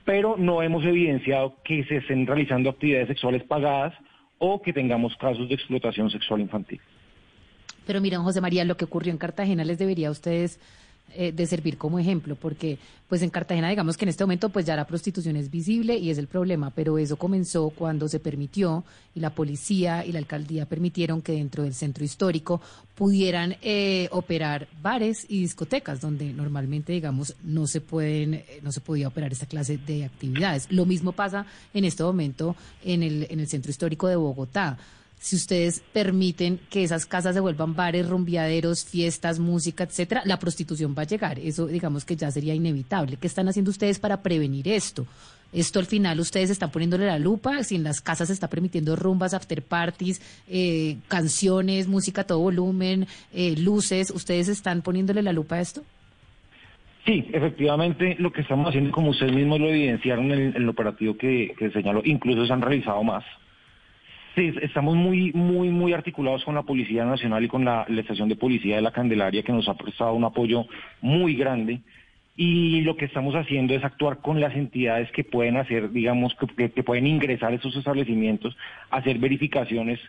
Pero 0.06 0.36
no 0.38 0.62
hemos 0.62 0.84
evidenciado 0.86 1.56
que 1.64 1.84
se 1.86 1.98
estén 1.98 2.26
realizando 2.26 2.70
actividades 2.70 3.08
sexuales 3.08 3.44
pagadas 3.44 3.94
o 4.38 4.62
que 4.62 4.74
tengamos 4.74 5.16
casos 5.18 5.48
de 5.50 5.56
explotación 5.56 6.10
sexual 6.10 6.42
infantil. 6.42 6.80
Pero 7.86 8.02
miren, 8.02 8.22
José 8.22 8.42
María, 8.42 8.64
lo 8.66 8.78
que 8.78 8.86
ocurrió 8.86 9.12
en 9.12 9.18
Cartagena 9.18 9.66
les 9.66 9.80
debería 9.80 10.10
a 10.10 10.12
ustedes 10.12 10.60
eh, 11.16 11.32
de 11.32 11.46
servir 11.48 11.78
como 11.78 12.00
ejemplo, 12.00 12.36
porque 12.36 12.78
pues 13.08 13.22
en 13.22 13.30
Cartagena 13.30 13.70
digamos 13.70 13.98
que 13.98 14.06
en 14.06 14.10
este 14.10 14.24
momento 14.24 14.50
pues 14.50 14.66
ya 14.66 14.76
la 14.76 14.86
prostitución 14.86 15.36
es 15.36 15.50
visible 15.50 15.98
y 15.98 16.10
es 16.10 16.18
el 16.18 16.28
problema, 16.28 16.70
pero 16.70 16.98
eso 16.98 17.16
comenzó 17.16 17.70
cuando 17.72 18.08
se 18.08 18.20
permitió 18.20 18.84
y 19.16 19.20
la 19.20 19.32
policía 19.32 20.06
y 20.06 20.12
la 20.12 20.20
alcaldía 20.20 20.66
permitieron 20.68 21.22
que 21.22 21.34
dentro 21.34 21.64
del 21.64 21.74
centro 21.74 22.04
histórico 22.04 22.62
pudieran 22.96 23.56
eh, 23.62 24.08
operar 24.12 24.68
bares 24.82 25.26
y 25.28 25.42
discotecas 25.42 26.02
donde 26.02 26.34
normalmente 26.34 26.94
digamos 26.94 27.36
no 27.44 27.66
se 27.66 27.82
pueden 27.82 28.36
eh, 28.36 28.60
no 28.62 28.72
se 28.72 28.82
podía 28.82 29.08
operar 29.08 29.32
esta 29.32 29.48
clase 29.48 29.78
de 29.78 30.06
actividades. 30.06 30.72
Lo 30.72 30.86
mismo 30.86 31.12
pasa 31.12 31.46
en 31.74 31.86
este 31.86 32.04
momento 32.04 32.56
en 32.84 33.04
el 33.04 33.28
en 33.30 33.40
el 33.40 33.48
centro 33.48 33.72
histórico 33.72 34.08
de 34.08 34.16
Bogotá 34.16 34.78
si 35.20 35.36
ustedes 35.36 35.84
permiten 35.94 36.60
que 36.70 36.84
esas 36.84 37.06
casas 37.06 37.36
se 37.36 37.42
vuelvan 37.42 37.76
bares, 37.76 38.08
rumbiaderos, 38.08 38.86
fiestas, 38.86 39.38
música, 39.38 39.84
etcétera, 39.84 40.24
la 40.26 40.40
prostitución 40.40 40.96
va 40.98 41.04
a 41.04 41.06
llegar. 41.06 41.40
Eso, 41.40 41.68
digamos 41.68 42.06
que 42.06 42.16
ya 42.16 42.32
sería 42.32 42.56
inevitable. 42.56 43.18
¿Qué 43.18 43.28
están 43.28 43.50
haciendo 43.50 43.70
ustedes 43.70 44.00
para 44.00 44.24
prevenir 44.24 44.68
esto? 44.70 45.06
Esto 45.52 45.80
al 45.80 45.88
final 45.88 46.20
ustedes 46.20 46.52
están 46.52 46.72
poniéndole 46.72 47.06
la 47.08 47.20
lupa, 47.20 47.64
si 47.64 47.76
en 47.76 47.84
las 47.84 48.02
casas 48.02 48.28
se 48.28 48.34
está 48.34 48.48
permitiendo 48.48 48.96
rumbas, 48.96 49.34
after 49.34 49.62
parties, 49.64 50.22
eh, 50.48 50.98
canciones, 51.08 51.88
música 51.88 52.22
a 52.22 52.28
todo 52.28 52.40
volumen, 52.40 53.08
eh, 53.34 53.56
luces, 53.58 54.12
¿ustedes 54.12 54.48
están 54.48 54.84
poniéndole 54.84 55.24
la 55.24 55.34
lupa 55.34 55.56
a 55.56 55.62
esto? 55.62 55.82
Sí, 57.06 57.26
efectivamente 57.34 58.16
lo 58.20 58.32
que 58.32 58.42
estamos 58.42 58.70
haciendo, 58.70 58.92
como 58.92 59.10
ustedes 59.10 59.34
mismos 59.34 59.60
lo 59.60 59.70
evidenciaron 59.70 60.32
en 60.32 60.56
el, 60.56 60.70
operativo 60.70 61.18
que, 61.18 61.56
que 61.58 61.72
señaló, 61.72 62.04
incluso 62.06 62.46
se 62.46 62.54
han 62.54 62.62
realizado 62.62 63.04
más. 63.04 63.26
Sí, 64.40 64.54
estamos 64.62 64.96
muy, 64.96 65.34
muy, 65.34 65.68
muy 65.68 65.92
articulados 65.92 66.46
con 66.46 66.56
la 66.56 66.62
Policía 66.62 67.04
Nacional 67.04 67.44
y 67.44 67.50
con 67.50 67.66
la, 67.66 67.86
Estación 67.90 68.30
de 68.30 68.38
Policía 68.38 68.78
de 68.78 68.82
la 68.82 68.94
Candelaria, 68.94 69.44
que 69.44 69.52
nos 69.52 69.68
ha 69.68 69.74
prestado 69.74 70.14
un 70.14 70.24
apoyo 70.24 70.66
muy 71.02 71.36
grande. 71.36 71.82
Y 72.38 72.80
lo 72.84 72.96
que 72.96 73.04
estamos 73.04 73.36
haciendo 73.36 73.74
es 73.74 73.84
actuar 73.84 74.20
con 74.20 74.40
las 74.40 74.56
entidades 74.56 75.12
que 75.12 75.26
pueden 75.26 75.58
hacer, 75.58 75.92
digamos, 75.92 76.34
que, 76.36 76.72
que 76.72 76.84
pueden 76.84 77.06
ingresar 77.06 77.52
a 77.52 77.56
esos 77.56 77.76
establecimientos, 77.76 78.56
hacer 78.90 79.18
verificaciones, 79.18 80.00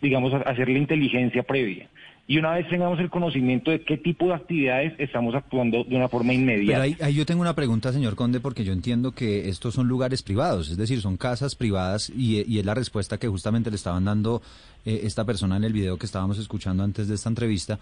digamos, 0.00 0.32
hacer 0.32 0.70
la 0.70 0.78
inteligencia 0.78 1.42
previa 1.42 1.90
y 2.28 2.38
una 2.38 2.52
vez 2.52 2.68
tengamos 2.68 2.98
el 2.98 3.08
conocimiento 3.08 3.70
de 3.70 3.82
qué 3.82 3.96
tipo 3.96 4.26
de 4.26 4.34
actividades 4.34 4.94
estamos 4.98 5.34
actuando 5.34 5.84
de 5.84 5.96
una 5.96 6.08
forma 6.08 6.34
inmediata. 6.34 6.82
Ahí, 6.82 7.14
yo 7.14 7.24
tengo 7.24 7.40
una 7.40 7.54
pregunta, 7.54 7.92
señor 7.92 8.16
Conde, 8.16 8.40
porque 8.40 8.64
yo 8.64 8.72
entiendo 8.72 9.12
que 9.12 9.48
estos 9.48 9.74
son 9.74 9.86
lugares 9.86 10.22
privados, 10.22 10.68
es 10.70 10.76
decir, 10.76 11.00
son 11.00 11.16
casas 11.16 11.54
privadas 11.54 12.10
y, 12.10 12.58
es 12.58 12.64
la 12.64 12.74
respuesta 12.74 13.18
que 13.18 13.28
justamente 13.28 13.70
le 13.70 13.76
estaban 13.76 14.04
dando 14.04 14.42
eh, 14.84 15.02
esta 15.04 15.24
persona 15.24 15.56
en 15.56 15.64
el 15.64 15.72
video 15.72 15.98
que 15.98 16.06
estábamos 16.06 16.38
escuchando 16.38 16.82
antes 16.82 17.06
de 17.06 17.14
esta 17.14 17.28
entrevista. 17.28 17.78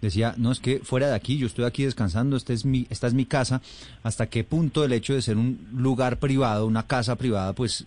Decía, 0.00 0.34
no, 0.36 0.50
es 0.50 0.58
que 0.58 0.80
fuera 0.80 1.08
de 1.08 1.14
aquí, 1.14 1.36
yo 1.36 1.46
estoy 1.46 1.64
aquí 1.64 1.84
descansando, 1.84 2.36
este 2.36 2.54
es 2.54 2.64
mi, 2.64 2.86
esta 2.90 3.06
es 3.06 3.14
mi 3.14 3.24
casa. 3.24 3.60
¿Hasta 4.02 4.26
qué 4.26 4.42
punto 4.42 4.84
el 4.84 4.92
hecho 4.92 5.14
de 5.14 5.22
ser 5.22 5.36
un 5.36 5.68
lugar 5.72 6.18
privado, 6.18 6.66
una 6.66 6.86
casa 6.86 7.16
privada, 7.16 7.52
pues 7.52 7.86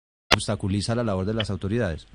Obstaculiza 0.33 0.95
la 0.95 1.03
labor 1.03 1.25
de 1.25 1.33
las 1.33 1.49
autoridades. 1.49 2.07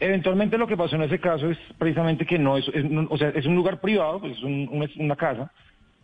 Eventualmente 0.00 0.58
lo 0.58 0.66
que 0.66 0.76
pasó 0.76 0.96
en 0.96 1.02
ese 1.02 1.18
caso 1.18 1.50
es 1.50 1.58
precisamente 1.76 2.24
que 2.24 2.38
no 2.38 2.56
es, 2.56 2.68
o 3.08 3.18
sea, 3.18 3.30
es 3.30 3.46
un 3.46 3.56
lugar 3.56 3.80
privado, 3.80 4.20
pues 4.20 4.36
es 4.36 4.42
un, 4.42 4.88
una 4.98 5.16
casa, 5.16 5.50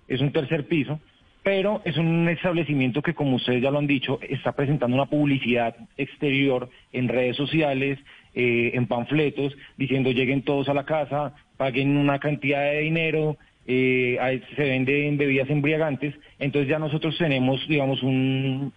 es 0.09 0.21
un 0.21 0.33
tercer 0.33 0.67
piso, 0.67 0.99
pero 1.45 1.81
es 1.85 1.97
un 1.97 2.29
establecimiento 2.29 3.03
que, 3.03 3.15
como 3.15 3.37
ustedes 3.37 3.63
ya 3.63 3.71
lo 3.71 3.79
han 3.79 3.87
dicho, 3.87 4.19
está 4.23 4.53
presentando 4.53 4.97
una 4.97 5.07
publicidad 5.07 5.77
exterior 5.97 6.69
en 6.93 7.07
redes 7.07 7.37
sociales, 7.37 7.99
eh, 8.35 8.73
en 8.75 8.87
panfletos, 8.87 9.55
diciendo 9.77 10.11
lleguen 10.11 10.43
todos 10.43 10.69
a 10.69 10.75
la 10.75 10.85
casa, 10.85 11.35
paguen 11.57 11.97
una 11.97 12.19
cantidad 12.19 12.63
de 12.65 12.81
dinero, 12.81 13.37
eh, 13.67 14.41
se 14.57 14.63
venden 14.63 15.17
bebidas 15.19 15.49
embriagantes, 15.51 16.15
entonces 16.41 16.69
ya 16.69 16.81
nosotros 16.81 17.17
tenemos, 17.17 17.61
digamos, 17.69 18.03
un, 18.03 18.73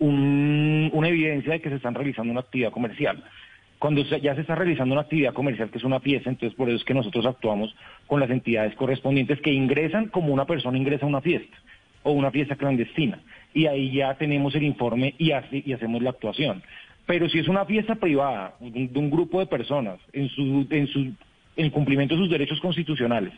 una 0.00 1.08
evidencia 1.08 1.52
de 1.52 1.60
que 1.60 1.68
se 1.68 1.76
están 1.76 1.94
realizando 1.94 2.32
una 2.32 2.40
actividad 2.40 2.72
comercial. 2.72 3.22
Cuando 3.78 4.02
ya 4.02 4.34
se 4.34 4.42
está 4.42 4.54
realizando 4.54 4.92
una 4.92 5.02
actividad 5.02 5.32
comercial 5.32 5.70
que 5.70 5.78
es 5.78 5.84
una 5.84 6.00
pieza, 6.00 6.28
entonces 6.28 6.56
por 6.56 6.68
eso 6.68 6.76
es 6.76 6.84
que 6.84 6.92
nosotros 6.92 7.24
actuamos 7.24 7.74
con 8.06 8.20
las 8.20 8.30
entidades 8.30 8.74
correspondientes 8.74 9.40
que 9.40 9.52
ingresan 9.52 10.08
como 10.08 10.34
una 10.34 10.44
persona 10.44 10.76
ingresa 10.76 11.06
a 11.06 11.08
una 11.08 11.20
fiesta 11.20 11.56
o 12.02 12.12
una 12.12 12.30
fiesta 12.30 12.56
clandestina. 12.56 13.20
Y 13.54 13.66
ahí 13.66 13.92
ya 13.92 14.14
tenemos 14.14 14.54
el 14.54 14.64
informe 14.64 15.14
y, 15.18 15.30
y 15.30 15.72
hacemos 15.72 16.02
la 16.02 16.10
actuación. 16.10 16.62
Pero 17.06 17.28
si 17.28 17.38
es 17.38 17.48
una 17.48 17.64
fiesta 17.64 17.94
privada 17.94 18.54
de 18.60 18.98
un 18.98 19.10
grupo 19.10 19.40
de 19.40 19.46
personas 19.46 19.98
en 20.12 20.28
su, 20.28 20.66
en 20.70 20.86
su 20.86 21.12
en 21.56 21.70
cumplimiento 21.70 22.14
de 22.14 22.20
sus 22.20 22.30
derechos 22.30 22.60
constitucionales, 22.60 23.32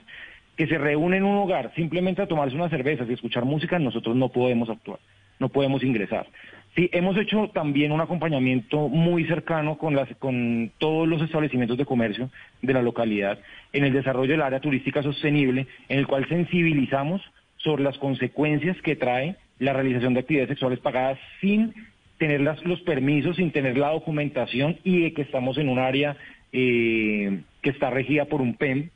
que 0.57 0.67
se 0.67 0.79
reúnen 0.79 1.19
en 1.19 1.25
un 1.25 1.39
hogar 1.39 1.73
simplemente 1.75 2.23
a 2.23 2.27
tomarse 2.27 2.55
unas 2.55 2.71
cervezas 2.71 3.09
y 3.09 3.15
escuchar 3.15 3.45
música, 3.45 3.79
nosotros 3.79 4.15
no 4.17 4.29
podemos 4.29 4.69
actuar, 4.69 4.99
no 5.39 5.49
podemos 5.49 5.83
ingresar. 5.83 6.27
Sí, 6.75 6.89
hemos 6.93 7.19
hecho 7.19 7.51
también 7.53 7.93
un 7.93 8.01
acompañamiento 8.01 8.89
muy 8.89 9.27
cercano 9.27 9.77
con, 9.77 9.95
las, 9.95 10.09
con 10.17 10.73
todos 10.79 11.07
los 11.07 11.21
establecimientos 11.21 11.77
de 11.77 11.85
comercio 11.85 12.31
de 12.63 12.73
la 12.73 12.81
localidad 12.81 13.39
en 13.75 13.85
el 13.85 13.93
desarrollo 13.93 14.33
del 14.33 14.41
área 14.41 14.61
turística 14.61 15.03
sostenible, 15.03 15.67
en 15.89 15.99
el 15.99 16.07
cual 16.07 16.27
sensibilizamos 16.29 17.21
sobre 17.59 17.83
las 17.83 17.99
consecuencias 17.99 18.81
que 18.83 18.97
trae 18.97 19.37
la 19.59 19.75
realización 19.75 20.15
de 20.15 20.21
actividades 20.21 20.49
sexuales 20.49 20.79
pagadas 20.79 21.19
sin 21.43 21.75
tener 22.17 22.41
los 22.41 22.81
permisos, 22.83 23.37
sin 23.37 23.51
tener 23.51 23.77
la 23.77 23.91
documentación 23.91 24.79
y 24.83 25.03
de 25.03 25.13
que 25.13 25.23
estamos 25.23 25.59
en 25.59 25.69
un 25.69 25.79
área 25.79 26.17
eh, 26.53 27.43
que 27.61 27.71
está 27.71 27.91
regida 27.91 28.25
por 28.25 28.41
un 28.41 28.55
PEM 28.55 28.89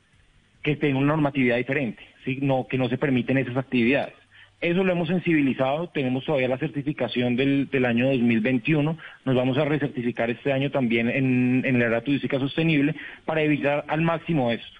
que 0.63 0.75
tiene 0.75 0.97
una 0.97 1.07
normatividad 1.07 1.57
diferente, 1.57 2.01
no, 2.41 2.67
que 2.67 2.77
no 2.77 2.89
se 2.89 2.97
permiten 2.97 3.37
esas 3.37 3.55
actividades. 3.55 4.15
Eso 4.59 4.83
lo 4.83 4.91
hemos 4.91 5.07
sensibilizado, 5.07 5.87
tenemos 5.89 6.25
todavía 6.25 6.47
la 6.47 6.57
certificación 6.57 7.35
del, 7.35 7.69
del 7.69 7.85
año 7.85 8.07
2021, 8.07 8.97
nos 9.23 9.35
vamos 9.35 9.55
a 9.59 9.65
recertificar 9.65 10.31
este 10.31 10.51
año 10.51 10.71
también 10.71 11.09
en, 11.09 11.63
en 11.63 11.79
la 11.79 11.85
área 11.85 12.01
turística 12.01 12.39
sostenible 12.39 12.95
para 13.25 13.43
evitar 13.43 13.85
al 13.87 14.01
máximo 14.01 14.51
esto. 14.51 14.79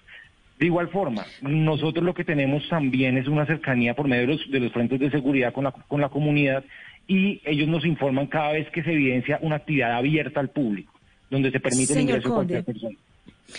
De 0.58 0.66
igual 0.66 0.88
forma, 0.88 1.24
nosotros 1.42 2.04
lo 2.04 2.14
que 2.14 2.24
tenemos 2.24 2.68
también 2.68 3.16
es 3.16 3.28
una 3.28 3.46
cercanía 3.46 3.94
por 3.94 4.08
medio 4.08 4.22
de 4.22 4.32
los, 4.34 4.50
de 4.50 4.58
los 4.58 4.72
frentes 4.72 4.98
de 4.98 5.10
seguridad 5.10 5.52
con 5.52 5.62
la, 5.62 5.70
con 5.70 6.00
la 6.00 6.08
comunidad 6.08 6.64
y 7.06 7.40
ellos 7.44 7.68
nos 7.68 7.84
informan 7.84 8.26
cada 8.26 8.52
vez 8.52 8.68
que 8.70 8.82
se 8.82 8.92
evidencia 8.92 9.38
una 9.42 9.56
actividad 9.56 9.92
abierta 9.92 10.40
al 10.40 10.50
público, 10.50 10.92
donde 11.30 11.52
se 11.52 11.60
permite 11.60 11.92
el 11.92 12.00
ingreso 12.00 12.28
de 12.28 12.34
cualquier 12.34 12.64
persona. 12.64 12.96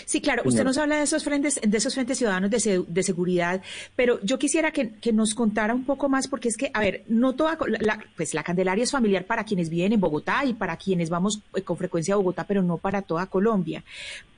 Sí, 0.06 0.20
claro, 0.20 0.42
usted 0.44 0.62
nos 0.62 0.78
habla 0.78 0.96
de 0.96 1.02
esos 1.02 1.24
frentes, 1.24 1.60
de 1.60 1.76
esos 1.76 1.94
frentes 1.94 2.16
ciudadanos 2.16 2.50
de, 2.50 3.02
seguridad, 3.02 3.60
pero 3.96 4.20
yo 4.22 4.38
quisiera 4.38 4.70
que, 4.70 4.92
nos 5.12 5.34
contara 5.34 5.74
un 5.74 5.84
poco 5.84 6.08
más, 6.08 6.28
porque 6.28 6.48
es 6.48 6.56
que, 6.56 6.70
a 6.72 6.80
ver, 6.80 7.02
no 7.08 7.34
toda, 7.34 7.58
la, 7.80 7.98
pues 8.16 8.32
la 8.32 8.44
Candelaria 8.44 8.84
es 8.84 8.92
familiar 8.92 9.24
para 9.24 9.44
quienes 9.44 9.68
viven 9.68 9.92
en 9.92 10.00
Bogotá 10.00 10.44
y 10.44 10.54
para 10.54 10.76
quienes 10.76 11.10
vamos 11.10 11.42
eh, 11.54 11.62
con 11.62 11.76
frecuencia 11.76 12.14
a 12.14 12.18
Bogotá, 12.18 12.44
pero 12.44 12.62
no 12.62 12.78
para 12.78 13.02
toda 13.02 13.26
Colombia. 13.26 13.82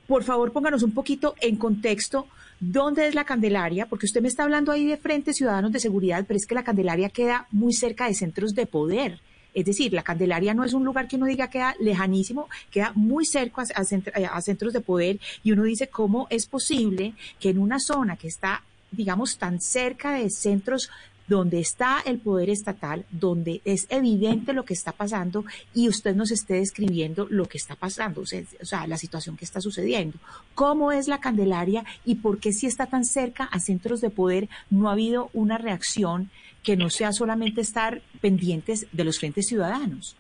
Por 0.07 0.25
favor, 0.25 0.53
pónganos 0.53 0.83
un 0.83 0.93
poquito 0.93 1.35
en 1.41 1.57
contexto 1.57 2.27
dónde 2.59 3.07
es 3.07 3.15
la 3.15 3.25
Candelaria, 3.25 3.87
porque 3.87 4.07
usted 4.07 4.23
me 4.23 4.29
está 4.29 4.45
hablando 4.45 4.73
ahí 4.73 4.87
de 4.87 4.97
frentes 4.97 5.37
ciudadanos 5.37 5.73
de 5.73 5.81
seguridad, 5.81 6.25
pero 6.27 6.39
es 6.39 6.47
que 6.47 6.55
la 6.55 6.65
Candelaria 6.65 7.11
queda 7.11 7.47
muy 7.51 7.75
cerca 7.75 8.07
de 8.07 8.15
centros 8.15 8.55
de 8.55 8.67
poder. 8.67 9.21
Es 9.55 9.65
decir, 9.65 9.93
la 9.93 10.03
Candelaria 10.03 10.55
no 10.55 10.65
es 10.65 10.73
un 10.73 10.85
lugar 10.85 11.09
que 11.09 11.17
uno 11.17 11.27
diga 11.27 11.51
queda 11.51 11.75
lejanísimo, 11.79 12.49
queda 12.71 12.93
muy 12.95 13.25
cerca 13.27 13.65
a, 13.75 14.41
centros 14.41 14.73
de 14.73 14.81
poder 14.81 15.21
y 15.43 15.53
uno 15.53 15.65
dice 15.65 15.89
cómo 15.89 16.27
es 16.31 16.47
posible 16.47 17.15
que 17.39 17.51
en 17.51 17.59
una 17.59 17.79
zona 17.79 18.17
que 18.17 18.29
está 18.29 18.63
digamos, 18.93 19.39
tan 19.39 19.61
cerca 19.61 20.13
de 20.13 20.31
centros 20.31 20.91
donde 21.29 21.61
está 21.61 22.01
el 22.05 22.19
poder 22.19 22.51
estatal, 22.51 23.07
donde 23.11 23.63
es 23.65 23.87
evidente 23.89 24.53
lo 24.53 24.65
que 24.65 24.75
está 24.75 24.93
pasando 24.93 25.45
y 25.73 25.89
usted 25.89 26.15
nos 26.15 26.31
esté 26.31 26.55
describiendo 26.55 27.27
lo 27.31 27.47
que 27.47 27.59
está 27.59 27.75
pasando, 27.75 28.23
o 28.23 28.27
sea, 28.27 28.87
la 28.87 28.99
situación 28.99 29.37
que 29.37 29.45
está 29.45 29.61
sucediendo. 29.61 30.19
¿Cómo 30.55 30.93
es 30.93 31.09
la 31.09 31.21
Candelaria 31.21 31.85
y 32.05 32.17
por 32.17 32.39
qué 32.39 32.53
si 32.53 32.67
está 32.67 32.87
tan 32.87 33.05
cerca 33.05 33.45
a 33.45 33.61
centros 33.61 34.01
de 34.01 34.11
poder 34.11 34.49
no 34.69 34.89
ha 34.89 34.93
habido 34.93 35.31
una 35.33 35.59
reacción 35.59 36.31
que 36.63 36.77
no 36.77 36.91
sea 36.91 37.13
solamente 37.13 37.61
estar 37.61 38.01
pendientes 38.21 38.87
de 38.93 39.05
los 39.05 39.19
frentes 39.19 39.47
ciudadanos? 39.49 40.17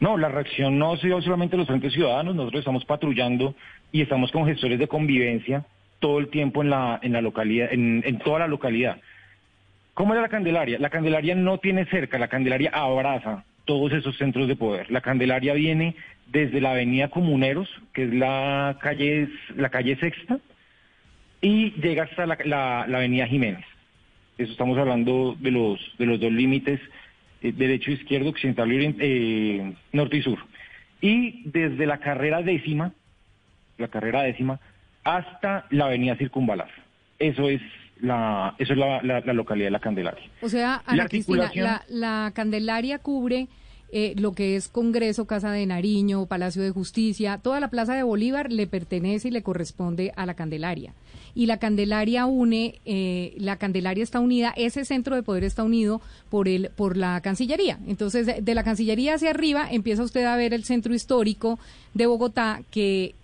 No, 0.00 0.18
la 0.18 0.28
reacción 0.28 0.78
no 0.78 0.92
ha 0.92 0.98
sido 0.98 1.20
solamente 1.22 1.56
los 1.56 1.66
frentes 1.66 1.92
ciudadanos, 1.92 2.34
nosotros 2.34 2.60
estamos 2.60 2.84
patrullando 2.84 3.54
y 3.92 4.02
estamos 4.02 4.32
con 4.32 4.46
gestores 4.46 4.78
de 4.78 4.88
convivencia 4.88 5.64
todo 6.00 6.18
el 6.18 6.28
tiempo 6.28 6.62
en 6.62 6.70
la, 6.70 6.98
en 7.02 7.12
la 7.12 7.20
localidad, 7.20 7.68
en 7.72 8.18
toda 8.18 8.40
la 8.40 8.46
localidad. 8.46 8.98
¿Cómo 9.94 10.12
es 10.14 10.20
la 10.20 10.28
Candelaria? 10.28 10.78
La 10.80 10.90
Candelaria 10.90 11.36
no 11.36 11.58
tiene 11.58 11.86
cerca, 11.86 12.18
la 12.18 12.26
Candelaria 12.26 12.70
abraza 12.70 13.44
todos 13.64 13.92
esos 13.92 14.16
centros 14.18 14.48
de 14.48 14.56
poder. 14.56 14.90
La 14.90 15.00
Candelaria 15.00 15.54
viene 15.54 15.94
desde 16.26 16.60
la 16.60 16.72
avenida 16.72 17.08
Comuneros, 17.08 17.68
que 17.92 18.04
es 18.04 18.12
la 18.12 18.76
calle, 18.80 19.28
la 19.56 19.68
calle 19.68 19.96
Sexta, 19.96 20.38
y 21.40 21.70
llega 21.80 22.04
hasta 22.04 22.26
la, 22.26 22.82
avenida 22.82 23.26
Jiménez. 23.28 23.64
Eso 24.38 24.52
estamos 24.52 24.76
hablando 24.78 25.36
de 25.38 25.50
los, 25.50 25.80
de 25.98 26.06
los 26.06 26.20
dos 26.20 26.32
límites, 26.32 26.80
eh, 27.42 27.52
derecho, 27.52 27.92
izquierdo, 27.92 28.30
occidental, 28.30 28.72
y 28.72 28.96
eh, 28.98 29.74
norte 29.92 30.16
y 30.16 30.22
sur. 30.22 30.38
Y 31.00 31.42
desde 31.50 31.86
la 31.86 31.98
carrera 31.98 32.42
décima, 32.42 32.92
la 33.78 33.88
carrera 33.88 34.22
décima, 34.22 34.58
hasta 35.04 35.66
la 35.70 35.86
avenida 35.86 36.16
Circunvalar. 36.16 36.70
Eso 37.18 37.48
es 37.48 37.60
la, 38.00 38.54
eso 38.58 38.72
es 38.72 38.78
la, 38.78 39.20
localidad 39.32 39.66
de 39.66 39.70
la 39.70 39.80
Candelaria. 39.80 40.24
O 40.42 40.48
sea, 40.48 40.82
Ana 40.86 41.04
la 41.04 41.08
Cristina, 41.08 41.82
la, 41.88 42.32
Candelaria 42.34 42.98
cubre 42.98 43.48
eh, 43.92 44.14
lo 44.16 44.32
que 44.32 44.56
es 44.56 44.68
Congreso, 44.68 45.26
Casa 45.26 45.52
de 45.52 45.66
Nariño, 45.66 46.26
Palacio 46.26 46.62
de 46.62 46.70
Justicia, 46.70 47.38
toda 47.38 47.60
la 47.60 47.68
Plaza 47.68 47.94
de 47.94 48.02
Bolívar 48.02 48.50
le 48.50 48.66
pertenece 48.66 49.28
y 49.28 49.30
le 49.30 49.42
corresponde 49.42 50.12
a 50.16 50.26
la 50.26 50.34
Candelaria. 50.34 50.92
Y 51.34 51.46
la 51.46 51.58
Candelaria 51.58 52.26
une, 52.26 52.80
eh, 52.84 53.34
la 53.38 53.56
Candelaria 53.56 54.04
está 54.04 54.20
unida, 54.20 54.52
ese 54.56 54.84
centro 54.84 55.16
de 55.16 55.22
poder 55.22 55.44
está 55.44 55.64
unido 55.64 56.00
por 56.30 56.48
el, 56.48 56.70
por 56.70 56.96
la 56.96 57.20
Cancillería. 57.20 57.78
Entonces, 57.86 58.26
de, 58.26 58.40
de 58.40 58.54
la 58.54 58.64
Cancillería 58.64 59.14
hacia 59.14 59.30
arriba 59.30 59.68
empieza 59.70 60.02
usted 60.02 60.24
a 60.24 60.36
ver 60.36 60.54
el 60.54 60.64
centro 60.64 60.94
histórico 60.94 61.58
de 61.92 62.06
Bogotá 62.06 62.62
que 62.70 63.14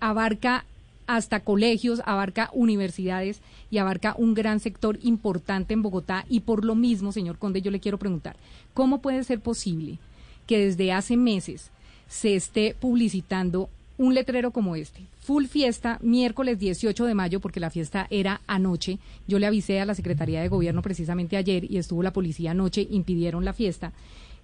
abarca 0.00 0.64
hasta 1.08 1.40
colegios, 1.40 2.02
abarca 2.04 2.50
universidades 2.52 3.40
y 3.70 3.78
abarca 3.78 4.14
un 4.16 4.34
gran 4.34 4.60
sector 4.60 4.98
importante 5.02 5.74
en 5.74 5.82
Bogotá. 5.82 6.26
Y 6.28 6.40
por 6.40 6.64
lo 6.64 6.74
mismo, 6.74 7.12
señor 7.12 7.38
Conde, 7.38 7.62
yo 7.62 7.70
le 7.70 7.80
quiero 7.80 7.98
preguntar, 7.98 8.36
¿cómo 8.74 9.00
puede 9.00 9.24
ser 9.24 9.40
posible 9.40 9.98
que 10.46 10.58
desde 10.58 10.92
hace 10.92 11.16
meses 11.16 11.70
se 12.08 12.36
esté 12.36 12.76
publicitando 12.78 13.70
un 13.98 14.14
letrero 14.14 14.52
como 14.52 14.76
este. 14.76 15.06
Full 15.20 15.46
fiesta, 15.46 15.98
miércoles 16.00 16.58
18 16.58 17.04
de 17.04 17.14
mayo, 17.14 17.40
porque 17.40 17.60
la 17.60 17.70
fiesta 17.70 18.06
era 18.10 18.40
anoche. 18.46 18.98
Yo 19.26 19.38
le 19.38 19.46
avisé 19.46 19.80
a 19.80 19.84
la 19.84 19.94
Secretaría 19.94 20.40
de 20.40 20.48
Gobierno 20.48 20.82
precisamente 20.82 21.36
ayer 21.36 21.70
y 21.70 21.78
estuvo 21.78 22.02
la 22.02 22.12
policía 22.12 22.52
anoche, 22.52 22.86
impidieron 22.90 23.44
la 23.44 23.52
fiesta. 23.52 23.92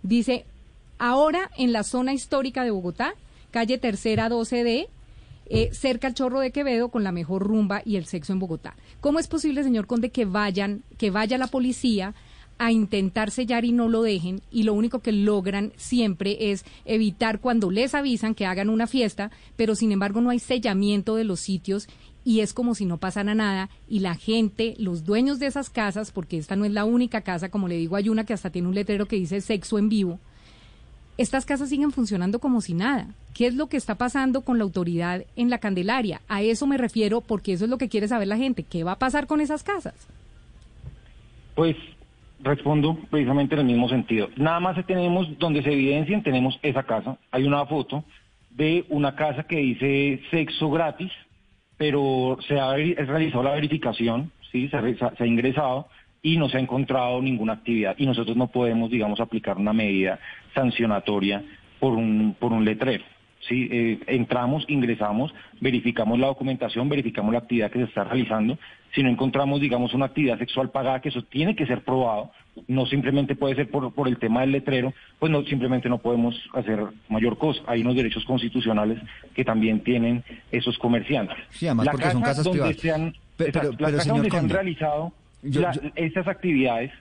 Dice, 0.02 0.44
ahora 0.98 1.50
en 1.56 1.72
la 1.72 1.84
zona 1.84 2.12
histórica 2.12 2.64
de 2.64 2.72
Bogotá, 2.72 3.14
calle 3.50 3.78
Tercera 3.78 4.28
12D, 4.28 4.88
eh, 5.46 5.70
cerca 5.72 6.08
al 6.08 6.14
Chorro 6.14 6.40
de 6.40 6.50
Quevedo, 6.50 6.88
con 6.88 7.04
la 7.04 7.12
mejor 7.12 7.42
rumba 7.42 7.82
y 7.84 7.96
el 7.96 8.06
sexo 8.06 8.32
en 8.32 8.40
Bogotá. 8.40 8.74
¿Cómo 9.00 9.18
es 9.18 9.28
posible, 9.28 9.62
señor 9.62 9.86
Conde, 9.86 10.10
que 10.10 10.24
vayan, 10.24 10.82
que 10.98 11.10
vaya 11.10 11.38
la 11.38 11.46
policía 11.46 12.14
a 12.58 12.72
intentar 12.72 13.30
sellar 13.30 13.64
y 13.64 13.72
no 13.72 13.88
lo 13.88 14.02
dejen 14.02 14.42
y 14.50 14.62
lo 14.62 14.74
único 14.74 15.00
que 15.00 15.12
logran 15.12 15.72
siempre 15.76 16.50
es 16.52 16.64
evitar 16.84 17.40
cuando 17.40 17.70
les 17.70 17.94
avisan 17.94 18.34
que 18.34 18.46
hagan 18.46 18.68
una 18.68 18.86
fiesta, 18.86 19.30
pero 19.56 19.74
sin 19.74 19.92
embargo 19.92 20.20
no 20.20 20.30
hay 20.30 20.38
sellamiento 20.38 21.16
de 21.16 21.24
los 21.24 21.40
sitios 21.40 21.88
y 22.24 22.40
es 22.40 22.54
como 22.54 22.74
si 22.74 22.86
no 22.86 22.98
pasara 22.98 23.34
nada 23.34 23.68
y 23.88 24.00
la 24.00 24.14
gente, 24.14 24.74
los 24.78 25.04
dueños 25.04 25.38
de 25.38 25.46
esas 25.46 25.68
casas, 25.70 26.10
porque 26.10 26.38
esta 26.38 26.56
no 26.56 26.64
es 26.64 26.72
la 26.72 26.84
única 26.84 27.20
casa, 27.20 27.50
como 27.50 27.68
le 27.68 27.76
digo, 27.76 27.96
hay 27.96 28.08
una 28.08 28.24
que 28.24 28.32
hasta 28.32 28.50
tiene 28.50 28.68
un 28.68 28.74
letrero 28.74 29.06
que 29.06 29.16
dice 29.16 29.40
sexo 29.40 29.78
en 29.78 29.88
vivo, 29.88 30.18
estas 31.16 31.44
casas 31.44 31.68
siguen 31.68 31.92
funcionando 31.92 32.40
como 32.40 32.60
si 32.60 32.74
nada. 32.74 33.06
¿Qué 33.34 33.46
es 33.46 33.54
lo 33.54 33.68
que 33.68 33.76
está 33.76 33.94
pasando 33.94 34.40
con 34.40 34.58
la 34.58 34.64
autoridad 34.64 35.24
en 35.36 35.48
la 35.48 35.58
Candelaria? 35.58 36.20
A 36.28 36.42
eso 36.42 36.66
me 36.66 36.76
refiero 36.76 37.20
porque 37.20 37.52
eso 37.52 37.64
es 37.64 37.70
lo 37.70 37.78
que 37.78 37.88
quiere 37.88 38.08
saber 38.08 38.26
la 38.26 38.36
gente. 38.36 38.64
¿Qué 38.64 38.82
va 38.82 38.92
a 38.92 38.98
pasar 38.98 39.26
con 39.26 39.40
esas 39.40 39.62
casas? 39.62 39.94
Pues 41.54 41.76
respondo 42.40 42.98
precisamente 43.10 43.54
en 43.54 43.60
el 43.60 43.66
mismo 43.66 43.88
sentido. 43.88 44.28
Nada 44.36 44.60
más 44.60 44.86
tenemos 44.86 45.38
donde 45.38 45.62
se 45.62 45.72
evidencian, 45.72 46.22
tenemos 46.22 46.58
esa 46.62 46.82
casa. 46.82 47.18
Hay 47.30 47.44
una 47.44 47.64
foto 47.66 48.04
de 48.50 48.84
una 48.88 49.14
casa 49.14 49.44
que 49.44 49.56
dice 49.56 50.20
sexo 50.30 50.70
gratis, 50.70 51.10
pero 51.76 52.38
se 52.46 52.58
ha 52.58 52.74
realizado 52.74 53.42
la 53.42 53.54
verificación, 53.54 54.30
sí, 54.52 54.68
se, 54.68 54.76
ha 54.76 55.26
ingresado 55.26 55.88
y 56.22 56.36
no 56.36 56.48
se 56.48 56.56
ha 56.56 56.60
encontrado 56.60 57.20
ninguna 57.20 57.54
actividad. 57.54 57.96
Y 57.98 58.06
nosotros 58.06 58.36
no 58.36 58.48
podemos, 58.48 58.90
digamos, 58.90 59.20
aplicar 59.20 59.58
una 59.58 59.72
medida 59.72 60.18
sancionatoria 60.54 61.42
por 61.80 61.94
un, 61.94 62.36
por 62.38 62.52
un 62.52 62.64
letrero. 62.64 63.04
¿Sí? 63.48 63.68
Eh, 63.70 63.98
entramos, 64.06 64.64
ingresamos, 64.68 65.34
verificamos 65.60 66.18
la 66.18 66.28
documentación, 66.28 66.88
verificamos 66.88 67.32
la 67.32 67.40
actividad 67.40 67.70
que 67.70 67.78
se 67.78 67.84
está 67.84 68.04
realizando. 68.04 68.58
Si 68.94 69.02
no 69.02 69.08
encontramos, 69.08 69.60
digamos, 69.60 69.92
una 69.94 70.06
actividad 70.06 70.38
sexual 70.38 70.70
pagada, 70.70 71.00
que 71.00 71.08
eso 71.08 71.22
tiene 71.22 71.56
que 71.56 71.66
ser 71.66 71.82
probado, 71.82 72.30
no 72.68 72.86
simplemente 72.86 73.34
puede 73.34 73.56
ser 73.56 73.68
por, 73.68 73.92
por 73.92 74.06
el 74.06 74.18
tema 74.18 74.42
del 74.42 74.52
letrero, 74.52 74.94
pues 75.18 75.32
no 75.32 75.42
simplemente 75.44 75.88
no 75.88 75.98
podemos 75.98 76.40
hacer 76.54 76.80
mayor 77.08 77.36
cosa. 77.38 77.60
Hay 77.66 77.80
unos 77.80 77.96
derechos 77.96 78.24
constitucionales 78.24 78.98
que 79.34 79.44
también 79.44 79.80
tienen 79.80 80.22
esos 80.52 80.78
comerciantes. 80.78 81.36
Sí, 81.50 81.66
además 81.66 81.88
porque 81.90 82.10
son 82.10 82.22
casas 82.22 82.44
donde 82.44 82.74
Se 82.74 82.92
han, 82.92 83.14
pero, 83.36 83.72
donde 83.72 84.00
se 84.00 84.10
han 84.10 84.48
realizado 84.48 85.12
estas 85.96 86.28
actividades 86.28 86.92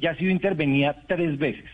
ya 0.00 0.12
ha 0.12 0.16
sido 0.16 0.30
intervenida 0.30 0.96
tres 1.06 1.38
veces. 1.38 1.64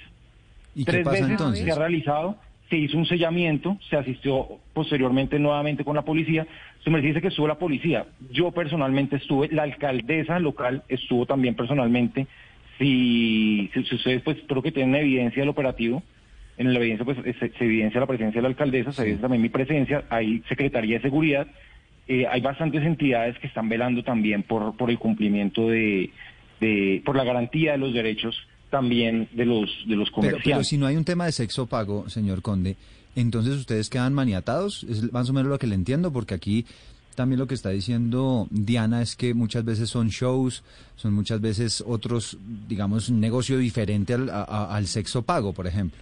¿Y 0.75 0.85
tres 0.85 0.99
qué 0.99 1.05
pasa 1.05 1.17
veces 1.17 1.31
entonces? 1.31 1.65
se 1.65 1.71
ha 1.71 1.75
realizado 1.75 2.37
se 2.73 2.79
hizo 2.79 2.97
un 2.97 3.05
sellamiento, 3.05 3.77
se 3.91 3.97
asistió 3.97 4.49
posteriormente 4.73 5.39
nuevamente 5.39 5.85
con 5.85 5.95
la 5.95 6.07
policía. 6.07 6.47
Se 6.83 6.89
me 6.89 7.03
dice 7.03 7.21
que 7.21 7.29
estuvo 7.29 7.47
la 7.47 7.59
policía. 7.59 8.07
Yo 8.31 8.51
personalmente 8.51 9.17
estuve, 9.17 9.49
la 9.49 9.65
alcaldesa 9.65 10.39
local 10.39 10.83
estuvo 10.89 11.27
también 11.27 11.55
personalmente. 11.55 12.27
Si, 12.79 13.71
si, 13.75 13.95
ustedes 13.95 14.23
pues 14.23 14.39
creo 14.49 14.63
que 14.63 14.73
tienen 14.73 14.95
evidencia 14.95 15.43
del 15.43 15.51
operativo, 15.51 16.03
en 16.57 16.73
la 16.73 16.79
evidencia 16.79 17.05
pues 17.05 17.19
se, 17.39 17.53
evidencia 17.63 18.01
la 18.01 18.07
presencia 18.07 18.39
de 18.39 18.43
la 18.43 18.49
alcaldesa, 18.49 18.91
se 18.91 19.03
evidencia 19.03 19.21
también 19.21 19.43
mi 19.43 19.51
presencia, 19.51 20.05
hay 20.09 20.43
Secretaría 20.49 20.97
de 20.97 21.03
Seguridad, 21.03 21.47
eh, 22.09 22.27
hay 22.27 22.41
bastantes 22.41 22.83
entidades 22.85 23.39
que 23.39 23.49
están 23.49 23.69
velando 23.69 24.03
también 24.03 24.45
por, 24.45 24.79
por 24.79 24.89
el 24.89 24.99
cumplimiento 24.99 25.69
de, 25.69 26.09
de, 26.59 27.03
por 27.05 27.17
la 27.17 27.25
garantía 27.25 27.73
de 27.73 27.79
los 27.79 27.93
derechos 27.93 28.35
también 28.73 29.29
de 29.33 29.45
los, 29.45 29.71
de 29.87 29.97
los 29.97 30.11
comerciantes. 30.11 30.51
Pero, 30.51 30.65
si 30.65 30.79
no 30.79 30.87
hay 30.87 30.97
un 30.97 31.05
tema 31.05 31.27
de 31.27 31.33
sexo 31.33 31.67
pago, 31.67 32.09
señor 32.09 32.41
Conde, 32.41 32.77
entonces 33.15 33.55
ustedes 33.55 33.91
quedan 33.91 34.15
maniatados, 34.15 34.85
es 34.85 35.13
más 35.13 35.29
o 35.29 35.35
menos 35.35 35.51
lo 35.51 35.59
que 35.59 35.67
le 35.67 35.75
entiendo, 35.75 36.11
porque 36.11 36.33
aquí 36.33 36.65
también 37.15 37.39
lo 37.39 37.47
que 37.47 37.55
está 37.55 37.69
diciendo 37.69 38.49
Diana 38.51 39.03
es 39.03 39.15
que 39.15 39.35
muchas 39.35 39.67
veces 39.67 39.91
son 39.91 40.09
shows, 40.09 40.65
son 40.97 41.13
muchas 41.13 41.43
veces 41.43 41.85
otros, 41.87 42.39
digamos, 42.67 43.11
un 43.11 43.21
negocio 43.21 43.59
diferente 43.59 44.15
al, 44.15 44.31
al 44.31 44.87
sexo 44.87 45.21
pago, 45.21 45.53
por 45.53 45.67
ejemplo. 45.67 46.01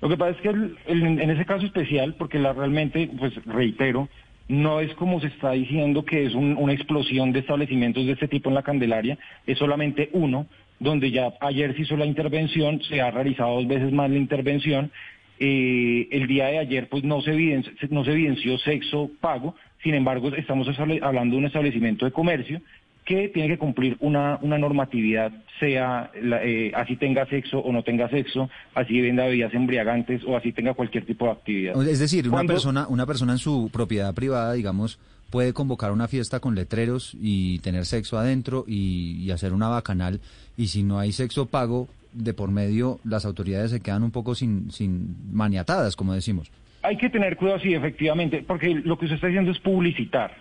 Lo 0.00 0.08
que 0.08 0.16
pasa 0.16 0.36
es 0.36 0.40
que 0.42 0.48
en 0.86 1.30
ese 1.30 1.44
caso 1.44 1.66
especial, 1.66 2.14
porque 2.14 2.38
la 2.38 2.52
realmente, 2.52 3.10
pues 3.18 3.34
reitero, 3.46 4.08
no 4.48 4.80
es 4.80 4.94
como 4.94 5.20
se 5.20 5.28
está 5.28 5.52
diciendo 5.52 6.04
que 6.04 6.26
es 6.26 6.34
una 6.34 6.72
explosión 6.72 7.32
de 7.32 7.40
establecimientos 7.40 8.06
de 8.06 8.12
este 8.12 8.28
tipo 8.28 8.50
en 8.50 8.54
la 8.54 8.62
Candelaria, 8.62 9.18
es 9.46 9.58
solamente 9.58 10.10
uno, 10.12 10.46
donde 10.78 11.10
ya 11.10 11.32
ayer 11.40 11.74
se 11.74 11.82
hizo 11.82 11.96
la 11.96 12.06
intervención, 12.06 12.80
se 12.82 13.00
ha 13.00 13.10
realizado 13.10 13.56
dos 13.56 13.66
veces 13.66 13.92
más 13.92 14.10
la 14.10 14.18
intervención. 14.18 14.90
Eh, 15.38 16.08
el 16.12 16.26
día 16.26 16.46
de 16.46 16.58
ayer 16.58 16.88
pues 16.88 17.02
no 17.02 17.20
se, 17.20 17.32
evidenció, 17.32 17.72
no 17.90 18.04
se 18.04 18.12
evidenció 18.12 18.58
sexo 18.58 19.10
pago, 19.20 19.56
sin 19.82 19.94
embargo 19.94 20.28
estamos 20.34 20.68
hablando 20.78 21.34
de 21.34 21.38
un 21.38 21.46
establecimiento 21.46 22.04
de 22.04 22.12
comercio 22.12 22.60
que 23.04 23.28
tiene 23.28 23.48
que 23.48 23.58
cumplir 23.58 23.96
una, 24.00 24.38
una 24.40 24.56
normatividad, 24.56 25.30
sea 25.60 26.10
eh, 26.14 26.72
así 26.74 26.96
tenga 26.96 27.26
sexo 27.26 27.58
o 27.58 27.70
no 27.70 27.82
tenga 27.82 28.08
sexo, 28.08 28.48
así 28.74 29.00
venda 29.00 29.26
bebidas 29.26 29.52
embriagantes 29.52 30.22
o 30.26 30.36
así 30.36 30.52
tenga 30.52 30.72
cualquier 30.72 31.04
tipo 31.04 31.26
de 31.26 31.32
actividad. 31.32 31.88
Es 31.88 31.98
decir, 31.98 32.28
una 32.28 32.44
persona, 32.44 32.86
una 32.88 33.04
persona 33.04 33.32
en 33.32 33.38
su 33.38 33.68
propiedad 33.70 34.14
privada, 34.14 34.54
digamos, 34.54 34.98
puede 35.34 35.52
convocar 35.52 35.90
una 35.90 36.06
fiesta 36.06 36.38
con 36.38 36.54
letreros 36.54 37.16
y 37.20 37.58
tener 37.58 37.86
sexo 37.86 38.16
adentro 38.16 38.64
y, 38.68 39.32
hacer 39.32 39.52
una 39.52 39.66
bacanal 39.66 40.20
y 40.56 40.68
si 40.68 40.84
no 40.84 41.00
hay 41.00 41.10
sexo 41.10 41.46
pago 41.46 41.88
de 42.12 42.34
por 42.34 42.52
medio 42.52 43.00
las 43.02 43.24
autoridades 43.24 43.72
se 43.72 43.80
quedan 43.80 44.04
un 44.04 44.12
poco 44.12 44.36
sin, 44.36 44.70
sin 44.70 45.16
maniatadas, 45.32 45.96
como 45.96 46.14
decimos. 46.14 46.52
Hay 46.82 46.96
que 46.98 47.10
tener 47.10 47.36
cuidado, 47.36 47.58
sí, 47.58 47.74
efectivamente, 47.74 48.44
porque 48.46 48.76
lo 48.76 48.96
que 48.96 49.06
usted 49.06 49.16
está 49.16 49.26
haciendo 49.26 49.50
es 49.50 49.58
publicitar. 49.58 50.36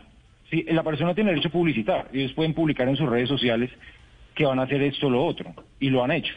¿sí? 0.52 0.64
La 0.70 0.84
persona 0.84 1.16
tiene 1.16 1.32
derecho 1.32 1.48
a 1.48 1.52
publicitar. 1.52 2.10
Ellos 2.14 2.34
pueden 2.34 2.54
publicar 2.54 2.88
en 2.88 2.96
sus 2.96 3.10
redes 3.10 3.30
sociales 3.30 3.72
que 4.36 4.46
van 4.46 4.60
a 4.60 4.64
hacer 4.64 4.84
esto 4.84 5.08
o 5.08 5.10
lo 5.10 5.26
otro, 5.26 5.56
y 5.80 5.90
lo 5.90 6.04
han 6.04 6.12
hecho. 6.12 6.36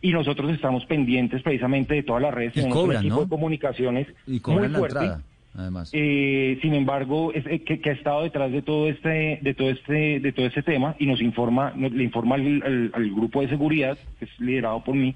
Y 0.00 0.12
nosotros 0.12 0.52
estamos 0.52 0.86
pendientes 0.86 1.42
precisamente 1.42 1.94
de 1.94 2.04
todas 2.04 2.22
las 2.22 2.32
redes, 2.32 2.52
y 2.52 2.60
tenemos 2.60 2.78
cobran, 2.78 2.98
un 2.98 3.02
equipo 3.02 3.16
¿no? 3.16 3.22
de 3.22 3.28
comunicaciones 3.28 4.06
Y 4.28 4.38
cobran 4.38 4.62
muy 4.62 4.72
la 4.72 4.78
fuerte. 4.78 4.98
entrada, 4.98 5.22
además. 5.56 5.90
Eh, 5.92 6.58
sin 6.62 6.74
embargo, 6.74 7.32
es, 7.32 7.46
eh, 7.46 7.62
que, 7.62 7.80
que 7.80 7.90
ha 7.90 7.92
estado 7.94 8.22
detrás 8.22 8.52
de 8.52 8.62
todo 8.62 8.88
este, 8.88 9.38
de 9.42 9.54
todo 9.54 9.70
este, 9.70 10.20
de 10.20 10.32
todo 10.32 10.46
este 10.46 10.62
tema 10.62 10.94
y 10.98 11.06
nos 11.06 11.20
informa, 11.20 11.72
nos, 11.76 11.92
le 11.92 12.04
informa 12.04 12.34
al, 12.36 12.62
al- 12.62 12.90
al 12.94 13.10
grupo 13.14 13.40
de 13.42 13.48
seguridad 13.48 13.98
que 14.18 14.24
es 14.26 14.40
liderado 14.40 14.82
por 14.84 14.94
mí 14.94 15.14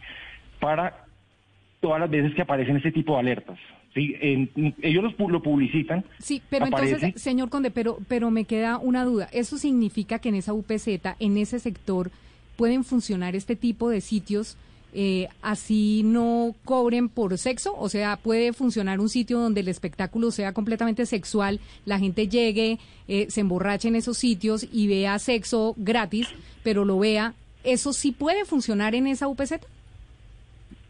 para 0.58 1.04
todas 1.80 2.00
las 2.00 2.10
veces 2.10 2.34
que 2.34 2.42
aparecen 2.42 2.76
este 2.76 2.92
tipo 2.92 3.14
de 3.14 3.20
alertas. 3.20 3.58
Sí, 3.94 4.14
En- 4.20 4.50
ellos 4.82 5.02
los 5.02 5.16
pu- 5.16 5.30
lo 5.30 5.42
publicitan. 5.42 6.04
Sí, 6.18 6.40
pero 6.48 6.66
aparece. 6.66 6.94
entonces, 6.94 7.20
señor 7.22 7.48
Conde, 7.50 7.70
pero, 7.72 7.98
pero 8.08 8.30
me 8.30 8.44
queda 8.44 8.78
una 8.78 9.04
duda. 9.04 9.28
¿Eso 9.32 9.58
significa 9.58 10.18
que 10.20 10.28
en 10.28 10.36
esa 10.36 10.52
UPZ, 10.52 10.88
en 11.18 11.36
ese 11.38 11.58
sector, 11.58 12.10
pueden 12.56 12.84
funcionar 12.84 13.34
este 13.34 13.56
tipo 13.56 13.88
de 13.90 14.00
sitios 14.00 14.56
eh, 14.92 15.28
así 15.42 16.02
no 16.04 16.54
cobren 16.64 17.08
por 17.08 17.36
sexo? 17.38 17.74
O 17.76 17.88
sea, 17.88 18.16
¿puede 18.16 18.52
funcionar 18.52 19.00
un 19.00 19.08
sitio 19.08 19.38
donde 19.38 19.60
el 19.60 19.68
espectáculo 19.68 20.30
sea 20.30 20.52
completamente 20.52 21.06
sexual, 21.06 21.60
la 21.84 21.98
gente 21.98 22.28
llegue, 22.28 22.78
eh, 23.08 23.26
se 23.28 23.40
emborrache 23.40 23.88
en 23.88 23.96
esos 23.96 24.18
sitios 24.18 24.66
y 24.72 24.88
vea 24.88 25.18
sexo 25.18 25.74
gratis, 25.76 26.28
pero 26.62 26.84
lo 26.84 26.98
vea? 26.98 27.34
¿Eso 27.64 27.92
sí 27.92 28.12
puede 28.12 28.44
funcionar 28.44 28.94
en 28.94 29.06
esa 29.06 29.28
UPZ? 29.28 29.54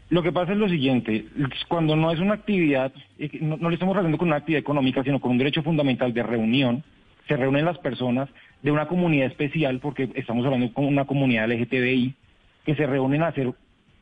Lo 0.09 0.23
que 0.23 0.31
pasa 0.31 0.51
es 0.51 0.57
lo 0.57 0.67
siguiente, 0.67 1.25
cuando 1.69 1.95
no 1.95 2.11
es 2.11 2.19
una 2.19 2.33
actividad, 2.33 2.91
eh, 3.17 3.29
no, 3.39 3.55
no 3.57 3.69
le 3.69 3.75
estamos 3.75 3.95
hablando 3.95 4.17
con 4.17 4.27
una 4.27 4.37
actividad 4.37 4.59
económica, 4.59 5.03
sino 5.03 5.21
con 5.21 5.31
un 5.31 5.37
derecho 5.37 5.63
fundamental 5.63 6.13
de 6.13 6.23
reunión, 6.23 6.83
se 7.27 7.37
reúnen 7.37 7.63
las 7.63 7.77
personas 7.77 8.27
de 8.61 8.71
una 8.71 8.87
comunidad 8.87 9.27
especial, 9.27 9.79
porque 9.79 10.09
estamos 10.15 10.45
hablando 10.45 10.73
con 10.73 10.85
una 10.85 11.05
comunidad 11.05 11.49
LGTBI, 11.49 12.13
que 12.65 12.75
se 12.75 12.85
reúnen 12.85 13.23
a 13.23 13.27
hacer 13.27 13.53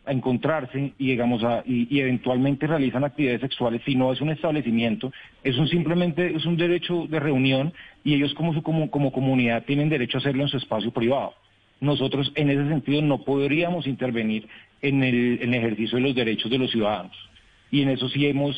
a 0.10 0.12
encontrarse 0.12 0.94
y 0.98 1.08
digamos 1.08 1.44
a, 1.44 1.64
y, 1.66 2.00
eventualmente 2.00 2.66
realizan 2.66 3.04
actividades 3.04 3.42
sexuales 3.42 3.82
si 3.86 3.96
no 3.96 4.12
es 4.12 4.20
un 4.22 4.32
establecimiento 4.32 5.12
es 5.44 5.56
un 5.58 5.68
simplemente 5.68 6.36
es 6.36 6.46
un 6.46 6.58
derecho 6.58 7.06
de 7.08 7.20
reunión 7.20 7.72
y 8.04 8.16
ellos 8.16 8.34
como 8.34 8.54
su 8.54 8.64
como, 8.64 8.90
como 8.90 9.12
comunidad 9.12 9.64
tienen 9.66 9.88
derecho 9.88 10.18
a 10.18 10.22
hacerlo 10.22 10.44
en 10.44 10.50
su 10.50 10.58
espacio 10.58 10.92
privado. 10.92 11.34
Nosotros 11.80 12.32
en 12.36 12.50
ese 12.50 12.68
sentido 12.68 13.02
no 13.02 13.24
podríamos 13.24 13.88
intervenir 13.88 14.48
en 14.82 15.04
el, 15.04 15.54
ejercicio 15.54 15.98
de 15.98 16.04
los 16.04 16.16
derechos 16.16 16.52
de 16.52 16.58
los 16.58 16.72
ciudadanos. 16.72 17.16
Y 17.72 17.84
en 17.84 17.90
eso 17.90 18.10
sí 18.10 18.26
hemos 18.26 18.56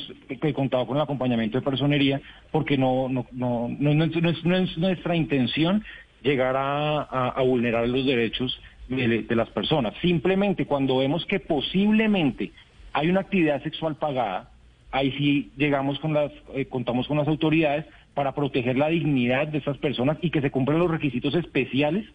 contado 0.56 0.88
con 0.88 0.96
el 0.96 1.04
acompañamiento 1.04 1.58
de 1.60 1.66
personería 1.66 2.22
porque 2.52 2.78
no 2.78 3.10
no 3.10 3.28
no, 3.32 3.68
no, 3.70 4.04
es, 4.06 4.78
nuestra 4.78 5.16
intención 5.16 5.84
llegar 6.24 6.56
a 6.58 7.42
vulnerar 7.42 7.90
los 7.90 8.06
derechos 8.06 8.58
de, 8.96 9.36
las 9.36 9.50
personas. 9.50 9.94
Simplemente 10.02 10.66
cuando 10.66 10.98
vemos 10.98 11.26
que 11.26 11.40
posiblemente 11.40 12.52
hay 12.94 13.10
una 13.10 13.22
actividad 13.22 13.64
sexual 13.64 13.96
pagada, 13.96 14.50
ahí 14.92 15.12
sí 15.14 15.52
llegamos 15.58 16.00
con 16.00 16.14
las, 16.14 16.32
eh, 16.54 16.66
contamos 16.66 17.08
con 17.08 17.18
las 17.18 17.28
autoridades 17.28 17.86
para 18.14 18.34
proteger 18.34 18.78
la 18.78 18.90
dignidad 18.90 19.48
de 19.48 19.60
esas 19.60 19.78
personas 19.78 20.18
y 20.22 20.30
que 20.30 20.42
se 20.42 20.52
cumplan 20.52 20.80
los 20.80 20.92
requisitos 20.92 21.34
especiales 21.36 22.06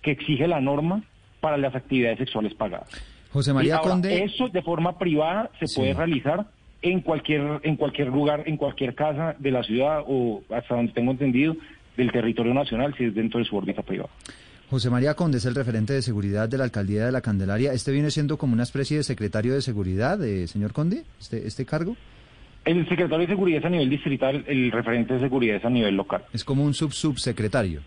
que 0.00 0.12
exige 0.12 0.46
la 0.46 0.60
norma 0.60 1.02
para 1.40 1.56
las 1.56 1.74
actividades 1.74 2.18
sexuales 2.18 2.54
pagadas. 2.54 2.88
José 3.32 3.52
María 3.52 3.78
Conde. 3.78 4.22
Eso 4.22 4.48
de 4.48 4.62
forma 4.62 4.98
privada 4.98 5.50
se 5.58 5.74
puede 5.74 5.94
realizar 5.94 6.46
en 6.82 7.00
cualquier, 7.00 7.60
en 7.62 7.76
cualquier 7.76 8.08
lugar, 8.08 8.44
en 8.46 8.56
cualquier 8.56 8.94
casa 8.94 9.34
de 9.38 9.50
la 9.50 9.62
ciudad 9.64 10.04
o 10.06 10.42
hasta 10.50 10.76
donde 10.76 10.92
tengo 10.92 11.10
entendido 11.10 11.56
del 11.96 12.12
territorio 12.12 12.54
nacional 12.54 12.94
si 12.96 13.04
es 13.04 13.14
dentro 13.14 13.40
de 13.40 13.46
su 13.46 13.56
órbita 13.56 13.82
privada. 13.82 14.10
José 14.72 14.88
María 14.88 15.12
Conde 15.12 15.36
es 15.36 15.44
el 15.44 15.54
referente 15.54 15.92
de 15.92 16.00
seguridad 16.00 16.48
de 16.48 16.56
la 16.56 16.64
alcaldía 16.64 17.04
de 17.04 17.12
la 17.12 17.20
Candelaria. 17.20 17.74
¿Este 17.74 17.92
viene 17.92 18.10
siendo 18.10 18.38
como 18.38 18.54
una 18.54 18.62
especie 18.62 18.96
de 18.96 19.02
secretario 19.02 19.52
de 19.52 19.60
seguridad, 19.60 20.24
eh, 20.24 20.46
señor 20.46 20.72
Conde, 20.72 21.02
este, 21.20 21.46
este 21.46 21.66
cargo? 21.66 21.94
El 22.64 22.88
secretario 22.88 23.26
de 23.26 23.26
seguridad 23.26 23.58
es 23.58 23.66
a 23.66 23.68
nivel 23.68 23.90
distrital, 23.90 24.42
el 24.48 24.72
referente 24.72 25.12
de 25.12 25.20
seguridad 25.20 25.56
es 25.56 25.64
a 25.66 25.68
nivel 25.68 25.94
local. 25.94 26.24
Es 26.32 26.42
como 26.42 26.64
un 26.64 26.72
sub-subsecretario. 26.72 27.82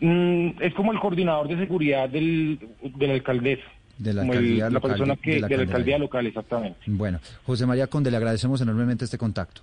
Mm, 0.00 0.60
es 0.60 0.74
como 0.74 0.90
el 0.90 0.98
coordinador 0.98 1.46
de 1.46 1.56
seguridad 1.56 2.08
del, 2.08 2.58
de 2.82 3.06
la 3.06 3.14
alcaldesa. 3.14 3.62
De 3.96 4.12
la 4.12 4.22
alcaldía 4.22 4.70
La 4.70 4.80
persona 4.80 5.14
que, 5.14 5.34
de 5.40 5.56
la 5.56 5.62
alcaldía 5.62 5.98
local, 5.98 6.26
exactamente. 6.26 6.80
Bueno, 6.86 7.20
José 7.46 7.64
María 7.64 7.86
Conde, 7.86 8.10
le 8.10 8.16
agradecemos 8.16 8.60
enormemente 8.60 9.04
este 9.04 9.18
contacto. 9.18 9.62